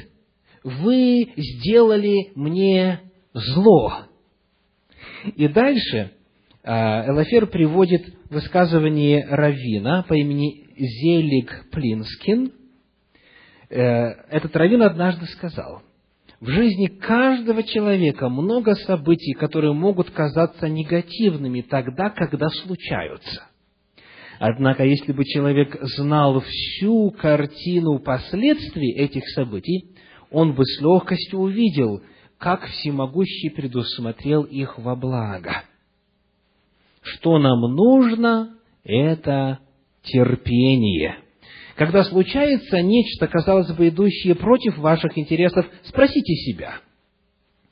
вы 0.63 1.33
сделали 1.37 2.33
мне 2.35 3.13
зло. 3.35 4.07
И 5.37 5.49
дальше 5.49 6.13
Элафер 6.65 7.47
приводит 7.47 8.07
высказывание 8.31 9.27
Равина 9.29 10.03
по 10.09 10.15
имени 10.15 10.67
Зелик 10.79 11.67
Плинскин. 11.71 12.53
Э, 13.69 14.13
этот 14.31 14.57
Равин 14.57 14.81
однажды 14.81 15.27
сказал, 15.27 15.83
в 16.41 16.49
жизни 16.49 16.87
каждого 16.87 17.63
человека 17.65 18.31
много 18.31 18.75
событий, 18.77 19.35
которые 19.35 19.75
могут 19.75 20.11
казаться 20.11 20.67
негативными 20.69 21.61
тогда, 21.61 22.09
когда 22.09 22.49
случаются. 22.49 23.45
Однако, 24.39 24.85
если 24.85 25.13
бы 25.13 25.25
человек 25.27 25.77
знал 25.83 26.41
всю 26.41 27.11
картину 27.11 27.99
последствий 27.99 28.93
этих 28.95 29.29
событий, 29.35 29.95
он 30.31 30.55
бы 30.55 30.65
с 30.65 30.81
легкостью 30.81 31.41
увидел, 31.41 32.03
как 32.39 32.65
всемогущий 32.65 33.51
предусмотрел 33.51 34.45
их 34.45 34.79
во 34.79 34.97
благо. 34.97 35.63
Что 37.05 37.39
нам 37.39 37.61
нужно, 37.61 38.57
это 38.83 39.59
терпение. 40.03 41.19
Когда 41.77 42.03
случается 42.05 42.81
нечто, 42.81 43.27
казалось 43.27 43.71
бы, 43.73 43.89
идущее 43.89 44.35
против 44.35 44.79
ваших 44.79 45.19
интересов, 45.19 45.67
спросите 45.85 46.35
себя. 46.35 46.79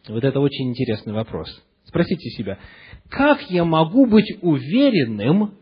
Вот 0.08 0.22
это 0.22 0.38
очень 0.38 0.70
интересный 0.70 1.14
вопрос. 1.14 1.48
Спросите 1.84 2.28
себя, 2.30 2.58
как 3.08 3.50
я 3.50 3.64
могу 3.64 4.06
быть 4.06 4.38
уверенным, 4.42 5.54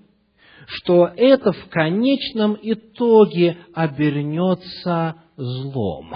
что 0.67 1.11
это 1.17 1.53
в 1.53 1.69
конечном 1.69 2.59
итоге 2.61 3.59
обернется 3.73 5.17
злом. 5.37 6.15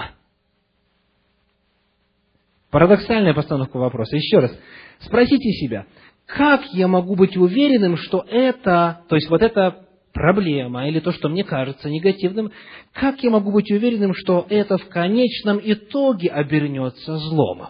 Парадоксальная 2.70 3.34
постановка 3.34 3.76
вопроса. 3.76 4.16
Еще 4.16 4.38
раз, 4.38 4.58
спросите 5.00 5.50
себя, 5.52 5.86
как 6.26 6.62
я 6.72 6.88
могу 6.88 7.16
быть 7.16 7.36
уверенным, 7.36 7.96
что 7.96 8.24
это, 8.28 9.02
то 9.08 9.16
есть 9.16 9.28
вот 9.28 9.42
эта 9.42 9.86
проблема 10.12 10.88
или 10.88 11.00
то, 11.00 11.12
что 11.12 11.28
мне 11.28 11.44
кажется 11.44 11.90
негативным, 11.90 12.52
как 12.92 13.22
я 13.22 13.30
могу 13.30 13.52
быть 13.52 13.70
уверенным, 13.70 14.14
что 14.14 14.46
это 14.48 14.78
в 14.78 14.88
конечном 14.88 15.60
итоге 15.62 16.30
обернется 16.30 17.16
злом? 17.18 17.68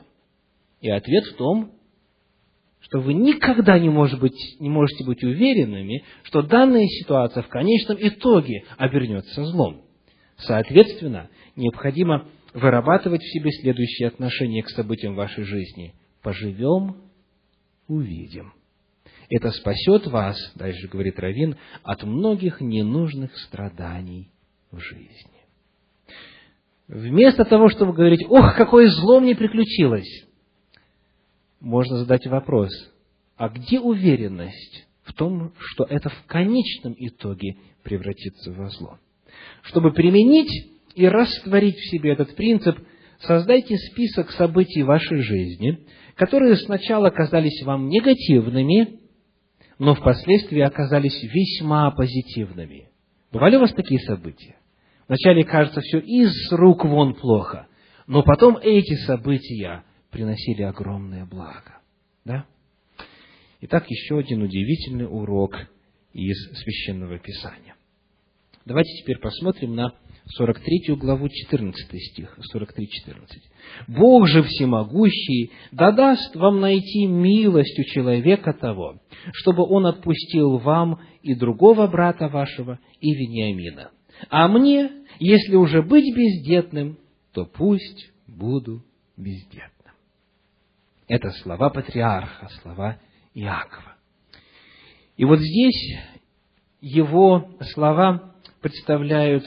И 0.81 0.91
ответ 0.91 1.25
в 1.25 1.37
том, 1.37 1.73
что 2.81 3.01
вы 3.01 3.15
никогда 3.15 3.79
не, 3.79 3.89
может 3.89 4.21
быть, 4.21 4.37
не 4.61 4.69
можете 4.69 5.05
быть 5.05 5.25
уверенными, 5.25 6.05
что 6.23 6.43
данная 6.43 6.87
ситуация 6.87 7.43
в 7.43 7.49
конечном 7.49 7.97
итоге 7.99 8.65
обернется 8.77 9.45
злом. 9.45 9.83
Соответственно, 10.37 11.31
необходимо 11.57 12.29
вырабатывать 12.53 13.23
в 13.23 13.33
себе 13.33 13.51
следующее 13.53 14.09
отношение 14.09 14.63
к 14.63 14.69
событиям 14.69 15.15
вашей 15.15 15.45
жизни. 15.45 15.95
Поживем, 16.23 16.97
увидим. 17.89 18.53
Это 19.31 19.51
спасет 19.51 20.07
вас, 20.07 20.37
дальше 20.55 20.89
говорит 20.89 21.19
Равин, 21.19 21.57
от 21.83 22.03
многих 22.03 22.61
ненужных 22.61 23.37
страданий 23.39 24.31
в 24.71 24.79
жизни. 24.81 25.31
Вместо 26.89 27.45
того, 27.45 27.69
чтобы 27.71 27.95
говорить, 27.95 28.27
ох, 28.29 28.55
какое 28.57 28.89
зло 28.89 29.21
мне 29.21 29.35
приключилось, 29.35 30.27
можно 31.61 31.99
задать 31.99 32.27
вопрос, 32.27 32.71
а 33.37 33.49
где 33.49 33.81
уверенность 33.81 34.87
в 35.03 35.15
том, 35.15 35.53
что 35.59 35.85
это 35.85 36.11
в 36.11 36.25
конечном 36.27 36.95
итоге 36.99 37.57
превратится 37.83 38.53
во 38.53 38.69
зло? 38.69 38.99
Чтобы 39.63 39.93
применить 39.93 40.71
и 40.95 41.09
растворить 41.09 41.77
в 41.77 41.91
себе 41.91 42.13
этот 42.13 42.37
принцип, 42.37 42.79
создайте 43.27 43.77
список 43.77 44.31
событий 44.33 44.83
вашей 44.83 45.19
жизни, 45.19 45.87
которые 46.17 46.57
сначала 46.57 47.11
казались 47.11 47.63
вам 47.65 47.89
негативными, 47.89 49.01
но 49.79 49.95
впоследствии 49.95 50.61
оказались 50.61 51.23
весьма 51.23 51.91
позитивными. 51.91 52.89
Бывали 53.33 53.57
у 53.57 53.61
вас 53.61 53.73
такие 53.73 54.01
события? 54.01 54.57
Вначале 55.09 55.45
кажется 55.45 55.81
все 55.81 55.99
из 55.99 56.33
рук 56.53 56.85
вон 56.85 57.15
плохо, 57.15 57.67
но 58.07 58.23
потом 58.23 58.59
эти 58.63 58.95
события 59.07 59.85
приносили 60.11 60.63
огромное 60.63 61.27
благо. 61.27 61.81
Да? 62.25 62.47
Итак, 63.61 63.87
еще 63.89 64.19
один 64.19 64.43
удивительный 64.43 65.07
урок 65.07 65.57
из 66.13 66.37
Священного 66.63 67.19
Писания. 67.19 67.75
Давайте 68.65 68.91
теперь 69.03 69.19
посмотрим 69.19 69.75
на 69.75 69.95
43 70.27 70.97
главу 70.97 71.29
14 71.29 72.03
стих, 72.03 72.39
43-14. 72.55 73.17
«Бог 73.89 74.27
же 74.27 74.43
всемогущий 74.43 75.53
да 75.71 75.93
даст 75.93 76.35
вам 76.35 76.61
найти 76.61 77.07
милость 77.07 77.79
у 77.79 77.85
человека 77.85 78.55
того, 78.55 79.01
чтобы 79.33 79.65
он 79.65 79.87
отпустил 79.87 80.59
вам 80.59 81.01
и 81.23 81.35
другого 81.35 81.87
брата 81.87 82.29
вашего, 82.29 82.79
и 83.01 83.13
Вениамина. 83.13 83.91
А 84.31 84.49
мне, 84.49 84.91
если 85.19 85.57
уже 85.57 85.83
быть 85.83 86.17
бездетным, 86.17 86.99
то 87.33 87.45
пусть 87.45 88.11
буду 88.27 88.83
бездетным». 89.19 89.95
Это 91.07 91.31
слова 91.43 91.69
патриарха, 91.69 92.49
слова 92.63 92.99
Иакова. 93.35 93.97
И 95.19 95.25
вот 95.27 95.39
здесь 95.39 95.99
его 96.81 97.51
слова 97.73 98.35
представляют 98.63 99.45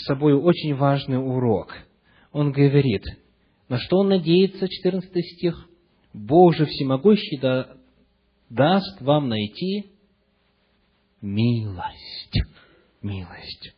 собой 0.00 0.34
очень 0.34 0.74
важный 0.74 1.18
урок. 1.18 1.74
Он 2.32 2.52
говорит, 2.52 3.04
на 3.68 3.78
что 3.78 3.98
он 3.98 4.08
надеется, 4.08 4.68
14 4.68 5.10
стих, 5.34 5.68
Бог 6.12 6.54
же 6.54 6.66
всемогущий 6.66 7.38
да, 7.38 7.76
даст 8.48 9.00
вам 9.00 9.28
найти 9.28 9.90
милость. 11.20 12.40
Милость. 13.02 13.74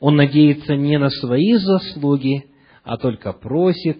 Он 0.00 0.16
надеется 0.16 0.76
не 0.76 0.98
на 0.98 1.10
свои 1.10 1.54
заслуги, 1.54 2.46
а 2.82 2.96
только 2.96 3.32
просит 3.32 3.98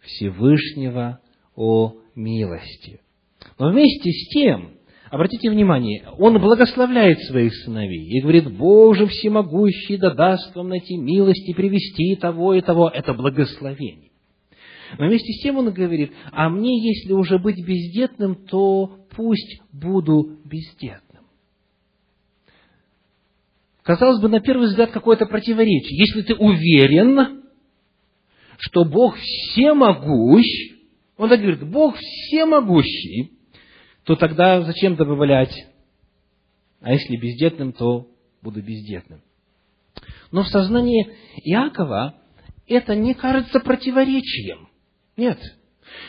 Всевышнего 0.00 1.20
о 1.54 1.94
милости. 2.14 3.00
Но 3.58 3.70
вместе 3.70 4.10
с 4.10 4.28
тем, 4.30 4.75
обратите 5.16 5.50
внимание, 5.50 6.04
он 6.18 6.38
благословляет 6.38 7.18
своих 7.22 7.54
сыновей 7.64 8.06
и 8.06 8.20
говорит, 8.20 8.50
Боже 8.52 9.06
всемогущий, 9.06 9.96
да 9.96 10.14
даст 10.14 10.54
вам 10.54 10.68
найти 10.68 10.96
милость 10.96 11.48
и 11.48 11.54
привести 11.54 12.16
того 12.16 12.54
и 12.54 12.60
того. 12.60 12.88
Это 12.88 13.14
благословение. 13.14 14.10
Но 14.98 15.06
вместе 15.06 15.32
с 15.32 15.42
тем 15.42 15.56
он 15.56 15.72
говорит, 15.72 16.12
а 16.32 16.48
мне, 16.48 16.86
если 16.86 17.12
уже 17.12 17.38
быть 17.38 17.56
бездетным, 17.66 18.36
то 18.46 18.98
пусть 19.16 19.60
буду 19.72 20.38
бездетным. 20.44 21.24
Казалось 23.82 24.20
бы, 24.20 24.28
на 24.28 24.40
первый 24.40 24.68
взгляд, 24.68 24.90
какое-то 24.90 25.26
противоречие. 25.26 25.98
Если 25.98 26.22
ты 26.22 26.34
уверен, 26.34 27.42
что 28.58 28.84
Бог 28.84 29.16
всемогущ, 29.16 30.46
он 31.16 31.28
так 31.28 31.40
говорит, 31.40 31.66
Бог 31.68 31.96
всемогущий, 31.96 33.35
то 34.06 34.14
тогда 34.14 34.62
зачем 34.62 34.94
добавлять? 34.94 35.66
А 36.80 36.92
если 36.92 37.16
бездетным, 37.16 37.72
то 37.72 38.08
буду 38.40 38.62
бездетным. 38.62 39.20
Но 40.30 40.44
в 40.44 40.48
сознании 40.48 41.10
Иакова 41.42 42.14
это 42.68 42.94
не 42.94 43.14
кажется 43.14 43.58
противоречием. 43.58 44.68
Нет. 45.16 45.40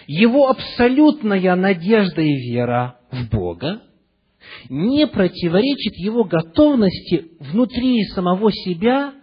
Его 0.06 0.48
абсолютная 0.50 1.56
надежда 1.56 2.22
и 2.22 2.36
вера 2.52 3.00
в 3.12 3.30
Бога 3.30 3.82
не 4.70 5.08
противоречит 5.08 5.96
его 5.96 6.24
готовности 6.24 7.32
внутри 7.40 8.04
самого 8.14 8.52
себя 8.52 9.16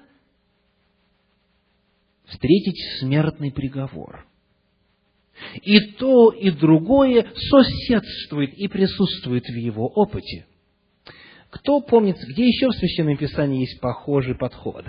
встретить 2.26 2.98
смертный 2.98 3.52
приговор. 3.52 4.26
И 5.62 5.78
то, 5.92 6.30
и 6.30 6.50
другое 6.50 7.26
соседствует 7.34 8.54
и 8.54 8.68
присутствует 8.68 9.44
в 9.44 9.54
его 9.54 9.86
опыте. 9.86 10.46
Кто 11.50 11.80
помнит, 11.80 12.16
где 12.16 12.46
еще 12.46 12.68
в 12.68 12.74
Священном 12.74 13.16
Писании 13.16 13.60
есть 13.60 13.80
похожий 13.80 14.34
подход? 14.34 14.84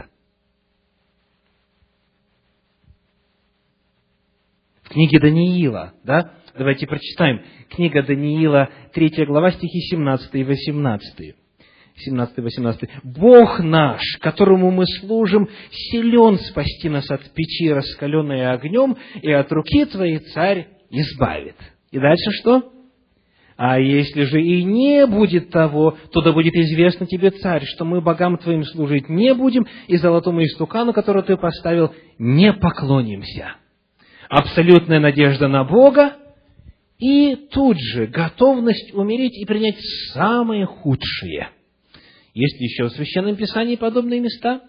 В 4.84 4.90
книге 4.90 5.20
Даниила, 5.20 5.94
да? 6.04 6.34
Давайте 6.58 6.88
прочитаем. 6.88 7.44
Книга 7.70 8.02
Даниила, 8.02 8.70
3 8.94 9.26
глава, 9.26 9.52
стихи 9.52 9.80
17 9.90 10.34
и 10.36 10.44
18. 10.44 11.36
17-18. 12.08 12.90
«Бог 13.04 13.60
наш, 13.60 14.02
которому 14.20 14.72
мы 14.72 14.86
служим, 15.00 15.48
силен 15.72 16.38
спасти 16.40 16.90
нас 16.90 17.10
от 17.10 17.34
печи, 17.34 17.72
раскаленной 17.72 18.52
огнем, 18.52 18.98
и 19.22 19.32
от 19.32 19.52
руки 19.52 19.86
твоей 19.86 20.20
царь 20.20 20.68
избавит». 20.90 21.56
И 21.92 22.00
дальше 22.00 22.32
что? 22.42 22.72
А 23.58 23.80
если 23.80 24.24
же 24.24 24.42
и 24.42 24.66
не 24.66 25.08
будет 25.08 25.50
того, 25.50 25.98
то 26.12 26.22
да 26.22 26.34
будет 26.34 26.54
известно 26.56 27.06
тебе, 27.06 27.32
царь, 27.32 27.64
что 27.64 27.86
мы 27.86 28.02
богам 28.02 28.38
твоим 28.38 28.66
служить 28.66 29.08
не 29.08 29.34
будем, 29.34 29.66
и 29.88 29.96
золотому 29.96 30.44
истукану, 30.44 30.92
который 30.92 31.24
ты 31.24 31.38
поставил, 31.38 31.94
не 32.20 32.52
поклонимся. 32.52 33.56
Абсолютная 34.28 35.00
надежда 35.00 35.48
на 35.48 35.64
Бога, 35.64 36.18
и 37.00 37.36
тут 37.54 37.78
же 37.80 38.08
готовность 38.08 38.94
умереть 38.94 39.38
и 39.38 39.46
принять 39.46 39.78
самое 40.14 40.66
худшее– 40.66 41.50
есть 42.36 42.60
еще 42.60 42.84
в 42.84 42.92
Священном 42.92 43.38
Писании 43.38 43.78
подобные 43.78 44.20
места? 44.20 44.62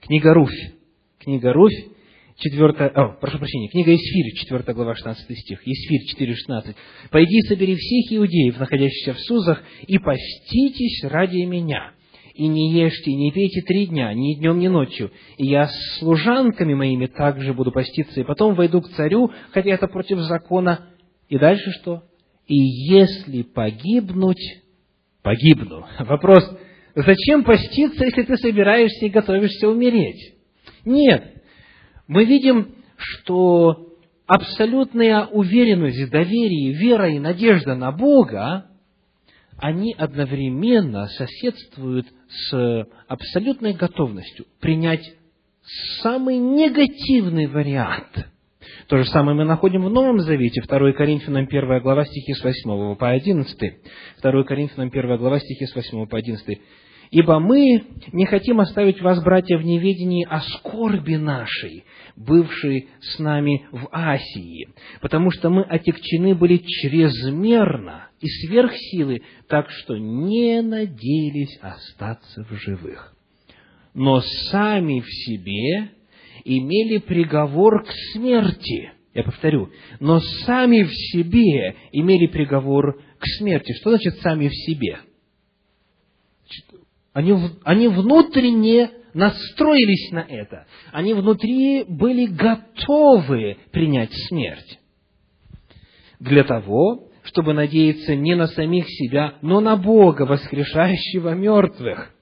Книга 0.00 0.34
Руфь. 0.34 0.74
Книга 1.20 1.52
Руфь, 1.52 1.74
4, 2.38 2.86
о, 2.86 3.18
прошу 3.20 3.38
прощения, 3.38 3.68
книга 3.68 3.94
Исфирь, 3.94 4.34
4 4.34 4.74
глава, 4.74 4.94
16 4.94 5.38
стих, 5.38 5.60
Исфирь 5.64 6.06
4, 6.08 6.34
16. 6.34 6.76
«Пойди, 7.10 7.40
собери 7.42 7.76
всех 7.76 8.16
иудеев, 8.16 8.58
находящихся 8.58 9.12
в 9.14 9.20
Сузах, 9.20 9.62
и 9.86 9.98
поститесь 9.98 11.04
ради 11.04 11.44
меня, 11.44 11.92
и 12.34 12.46
не 12.46 12.72
ешьте, 12.72 13.10
и 13.10 13.16
не 13.16 13.30
пейте 13.30 13.60
три 13.62 13.86
дня, 13.86 14.12
ни 14.14 14.34
днем, 14.38 14.58
ни 14.58 14.68
ночью, 14.68 15.12
и 15.36 15.46
я 15.46 15.68
с 15.68 15.98
служанками 15.98 16.74
моими 16.74 17.06
также 17.06 17.52
буду 17.52 17.70
поститься, 17.70 18.20
и 18.20 18.24
потом 18.24 18.54
войду 18.54 18.80
к 18.80 18.88
царю, 18.90 19.30
хотя 19.52 19.70
это 19.70 19.86
против 19.86 20.18
закона». 20.20 20.88
И 21.28 21.38
дальше 21.38 21.70
что? 21.72 22.02
и 22.48 22.56
если 22.56 23.42
погибнуть, 23.42 24.62
погибну. 25.22 25.86
Вопрос, 26.00 26.42
зачем 26.94 27.44
поститься, 27.44 28.04
если 28.04 28.22
ты 28.22 28.36
собираешься 28.38 29.06
и 29.06 29.10
готовишься 29.10 29.68
умереть? 29.68 30.34
Нет. 30.84 31.42
Мы 32.06 32.24
видим, 32.24 32.74
что 32.96 33.92
абсолютная 34.26 35.26
уверенность, 35.26 36.10
доверие, 36.10 36.72
вера 36.72 37.10
и 37.10 37.18
надежда 37.18 37.74
на 37.74 37.92
Бога, 37.92 38.66
они 39.58 39.94
одновременно 39.96 41.06
соседствуют 41.08 42.06
с 42.30 42.86
абсолютной 43.08 43.74
готовностью 43.74 44.46
принять 44.60 45.04
самый 46.00 46.38
негативный 46.38 47.46
вариант– 47.46 48.26
то 48.88 48.96
же 48.96 49.04
самое 49.04 49.36
мы 49.36 49.44
находим 49.44 49.84
в 49.84 49.90
Новом 49.90 50.20
Завете, 50.20 50.62
2 50.62 50.92
Коринфянам 50.92 51.44
1 51.44 51.80
глава 51.80 52.06
стихи 52.06 52.32
с 52.32 52.42
8 52.42 52.96
по 52.96 53.10
11. 53.10 53.58
2 54.22 54.44
Коринфянам 54.44 54.88
1 54.88 55.16
глава 55.18 55.38
стихи 55.40 55.66
с 55.66 55.74
8 55.74 56.06
по 56.06 56.16
11. 56.16 56.58
«Ибо 57.10 57.38
мы 57.38 57.84
не 58.12 58.24
хотим 58.24 58.60
оставить 58.60 59.02
вас, 59.02 59.22
братья, 59.22 59.58
в 59.58 59.64
неведении 59.64 60.26
о 60.28 60.40
скорби 60.40 61.16
нашей, 61.16 61.84
бывшей 62.16 62.88
с 63.00 63.18
нами 63.18 63.66
в 63.72 63.88
Асии, 63.92 64.68
потому 65.02 65.30
что 65.32 65.50
мы 65.50 65.64
отягчены 65.64 66.34
были 66.34 66.56
чрезмерно 66.56 68.08
и 68.20 68.26
сверх 68.26 68.72
силы, 68.74 69.20
так 69.48 69.70
что 69.70 69.98
не 69.98 70.62
надеялись 70.62 71.58
остаться 71.60 72.44
в 72.44 72.54
живых. 72.54 73.14
Но 73.92 74.20
сами 74.50 75.00
в 75.00 75.08
себе 75.08 75.97
имели 76.48 76.98
приговор 76.98 77.84
к 77.84 77.90
смерти. 78.12 78.92
Я 79.14 79.22
повторю, 79.22 79.70
но 80.00 80.20
сами 80.46 80.82
в 80.82 80.92
себе 80.92 81.76
имели 81.92 82.26
приговор 82.26 83.00
к 83.18 83.26
смерти. 83.38 83.72
Что 83.80 83.90
значит 83.90 84.20
сами 84.20 84.48
в 84.48 84.54
себе? 84.54 84.98
Они, 87.12 87.34
они 87.64 87.88
внутренне 87.88 88.90
настроились 89.12 90.10
на 90.12 90.20
это. 90.20 90.66
Они 90.92 91.14
внутри 91.14 91.84
были 91.84 92.26
готовы 92.26 93.56
принять 93.72 94.12
смерть. 94.28 94.78
Для 96.20 96.44
того, 96.44 97.08
чтобы 97.24 97.52
надеяться 97.52 98.14
не 98.14 98.34
на 98.34 98.46
самих 98.46 98.86
себя, 98.88 99.34
но 99.42 99.60
на 99.60 99.76
Бога, 99.76 100.22
воскрешающего 100.22 101.34
мертвых 101.34 102.14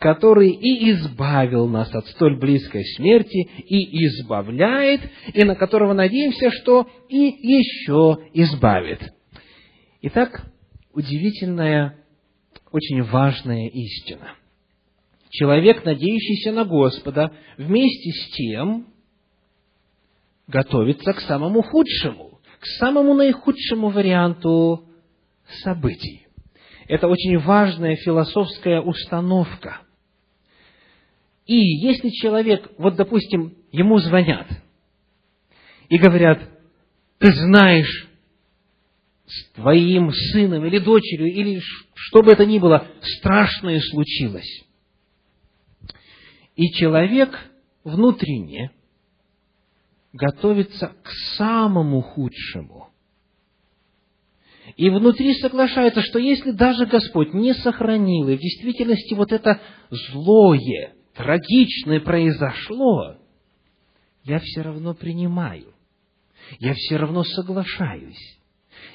который 0.00 0.50
и 0.50 0.92
избавил 0.92 1.68
нас 1.68 1.94
от 1.94 2.06
столь 2.08 2.38
близкой 2.38 2.84
смерти, 2.96 3.50
и 3.58 4.06
избавляет, 4.06 5.02
и 5.34 5.44
на 5.44 5.54
которого 5.54 5.92
надеемся, 5.92 6.50
что 6.50 6.88
и 7.10 7.18
еще 7.18 8.18
избавит. 8.32 9.12
Итак, 10.00 10.50
удивительная, 10.94 11.98
очень 12.72 13.02
важная 13.02 13.68
истина. 13.68 14.36
Человек, 15.28 15.84
надеющийся 15.84 16.52
на 16.52 16.64
Господа, 16.64 17.32
вместе 17.58 18.10
с 18.10 18.34
тем 18.36 18.86
готовится 20.48 21.12
к 21.12 21.20
самому 21.20 21.60
худшему, 21.60 22.40
к 22.58 22.64
самому 22.78 23.12
наихудшему 23.12 23.90
варианту 23.90 24.82
событий. 25.62 26.26
Это 26.88 27.06
очень 27.06 27.38
важная 27.38 27.96
философская 27.96 28.80
установка– 28.80 29.82
и 31.50 31.80
если 31.80 32.10
человек, 32.10 32.70
вот 32.78 32.94
допустим, 32.94 33.56
ему 33.72 33.98
звонят 33.98 34.46
и 35.88 35.98
говорят, 35.98 36.48
ты 37.18 37.32
знаешь, 37.32 38.08
с 39.26 39.50
твоим 39.54 40.12
сыном 40.12 40.64
или 40.64 40.78
дочерью, 40.78 41.26
или 41.26 41.60
что 41.92 42.22
бы 42.22 42.30
это 42.30 42.46
ни 42.46 42.60
было, 42.60 42.86
страшное 43.02 43.80
случилось. 43.80 44.62
И 46.54 46.70
человек 46.74 47.36
внутренне 47.82 48.70
готовится 50.12 50.92
к 51.02 51.10
самому 51.36 52.00
худшему. 52.00 52.90
И 54.76 54.88
внутри 54.88 55.34
соглашается, 55.34 56.00
что 56.00 56.20
если 56.20 56.52
даже 56.52 56.86
Господь 56.86 57.34
не 57.34 57.54
сохранил, 57.54 58.28
и 58.28 58.36
в 58.36 58.40
действительности 58.40 59.14
вот 59.14 59.32
это 59.32 59.60
злое, 59.90 60.94
трагичное 61.20 62.00
произошло, 62.00 63.16
я 64.24 64.38
все 64.38 64.62
равно 64.62 64.94
принимаю, 64.94 65.74
я 66.58 66.74
все 66.74 66.96
равно 66.96 67.24
соглашаюсь, 67.24 68.38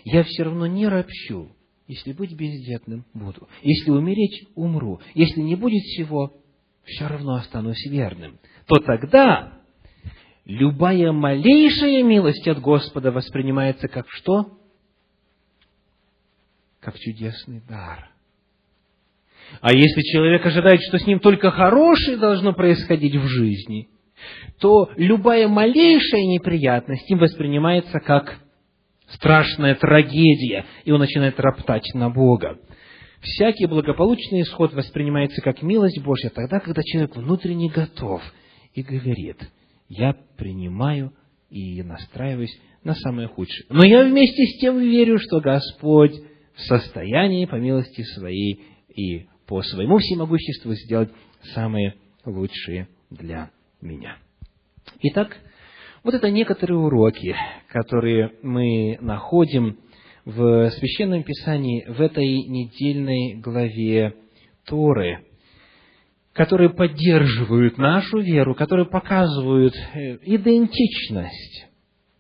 я 0.03 0.23
все 0.23 0.43
равно 0.43 0.65
не 0.67 0.88
ропщу. 0.88 1.51
Если 1.88 2.13
быть 2.13 2.34
бездетным, 2.34 3.05
буду. 3.13 3.47
Если 3.61 3.91
умереть, 3.91 4.47
умру. 4.55 4.99
Если 5.13 5.39
не 5.39 5.53
будет 5.53 5.84
всего, 5.84 6.36
все 6.84 7.07
равно 7.07 7.36
останусь 7.36 7.86
верным. 7.86 8.39
То 8.65 8.78
тогда 8.78 9.61
любая 10.45 11.11
малейшая 11.11 12.01
милость 12.01 12.47
от 12.47 12.59
Господа 12.59 13.11
воспринимается 13.11 13.88
как 13.88 14.07
что? 14.09 14.57
Как 16.80 16.97
чудесный 16.97 17.61
дар. 17.61 18.14
А 19.62 19.74
если 19.74 20.02
человек 20.02 20.46
ожидает, 20.46 20.82
что 20.82 21.00
с 21.00 21.06
ним 21.06 21.20
только 21.20 21.52
хорошее 21.52 22.18
должно 22.18 22.54
происходить 22.54 23.16
в 23.16 23.28
жизни, 23.28 23.88
то 24.60 24.89
любая 24.96 25.48
малейшая 25.48 26.22
неприятность 26.22 27.10
им 27.10 27.20
воспринимается 27.20 28.00
как 28.00 28.39
страшная 29.08 29.76
трагедия, 29.76 30.66
и 30.84 30.91
он 30.91 31.00
начинает 31.00 31.39
роптать 31.39 31.93
на 31.93 32.10
Бога. 32.10 32.58
Всякий 33.22 33.66
благополучный 33.66 34.41
исход 34.41 34.74
воспринимается 34.74 35.41
как 35.41 35.62
милость 35.62 36.02
Божья 36.04 36.30
тогда, 36.30 36.60
когда 36.60 36.82
человек 36.84 37.16
внутренне 37.16 37.70
готов 37.70 38.22
и 38.74 38.82
говорит, 38.84 39.38
я 39.89 40.16
принимаю 40.38 41.14
и 41.50 41.82
настраиваюсь 41.82 42.56
на 42.84 42.93
самое 42.93 43.28
худшее. 43.28 43.66
Но 43.70 43.84
я 43.86 44.04
вместе 44.04 44.46
с 44.46 44.60
тем 44.60 44.80
верю, 44.80 45.18
что 45.20 45.39
Господь 45.39 46.14
в 46.56 46.62
состоянии 46.62 47.46
по 47.46 47.56
милости 47.56 48.04
своей 48.04 48.64
и 48.96 49.28
по 49.48 49.62
своему 49.62 49.98
всемогуществу 49.98 50.74
сделать 50.74 51.10
самые 51.54 51.96
лучшие 52.26 52.88
для 53.10 53.50
меня. 53.82 54.18
Итак, 55.02 55.38
вот 56.04 56.14
это 56.14 56.30
некоторые 56.30 56.78
уроки, 56.78 57.36
которые 57.70 58.34
мы 58.41 58.98
находим 59.02 59.78
в 60.24 60.70
Священном 60.72 61.24
Писании 61.24 61.86
в 61.88 62.02
этой 62.02 62.26
недельной 62.26 63.36
главе 63.39 64.16
Торы, 64.66 65.26
которые 66.34 66.70
поддерживают 66.70 67.78
нашу 67.78 68.20
веру, 68.20 68.56
которые 68.56 68.88
показывают 68.88 69.74
э, 69.76 70.18
идентичность 70.24 71.68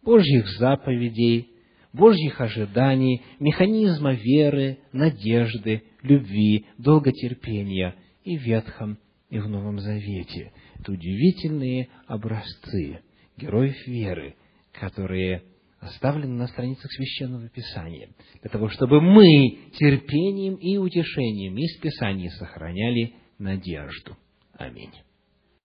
Божьих 0.03 0.47
заповедей, 0.57 1.54
Божьих 1.95 2.41
ожиданий, 2.41 3.23
механизма 3.39 4.13
веры, 4.13 4.79
надежды, 4.91 5.83
любви, 6.01 6.65
долготерпения 6.77 7.95
и 8.23 8.37
в 8.37 8.41
Ветхом, 8.41 8.97
и 9.29 9.39
в 9.39 9.47
Новом 9.47 9.79
Завете. 9.79 10.51
Это 10.79 10.91
удивительные 10.91 11.89
образцы 12.07 12.99
героев 13.37 13.75
веры, 13.87 14.35
которые 14.73 15.43
оставлены 15.79 16.33
на 16.33 16.47
страницах 16.47 16.91
Священного 16.91 17.47
Писания, 17.49 18.09
для 18.41 18.49
того, 18.49 18.69
чтобы 18.69 19.01
мы 19.01 19.69
терпением 19.77 20.55
и 20.55 20.77
утешением 20.77 21.57
из 21.57 21.77
Писания 21.79 22.29
сохраняли 22.31 23.13
надежду. 23.37 24.17
Аминь. 24.57 24.91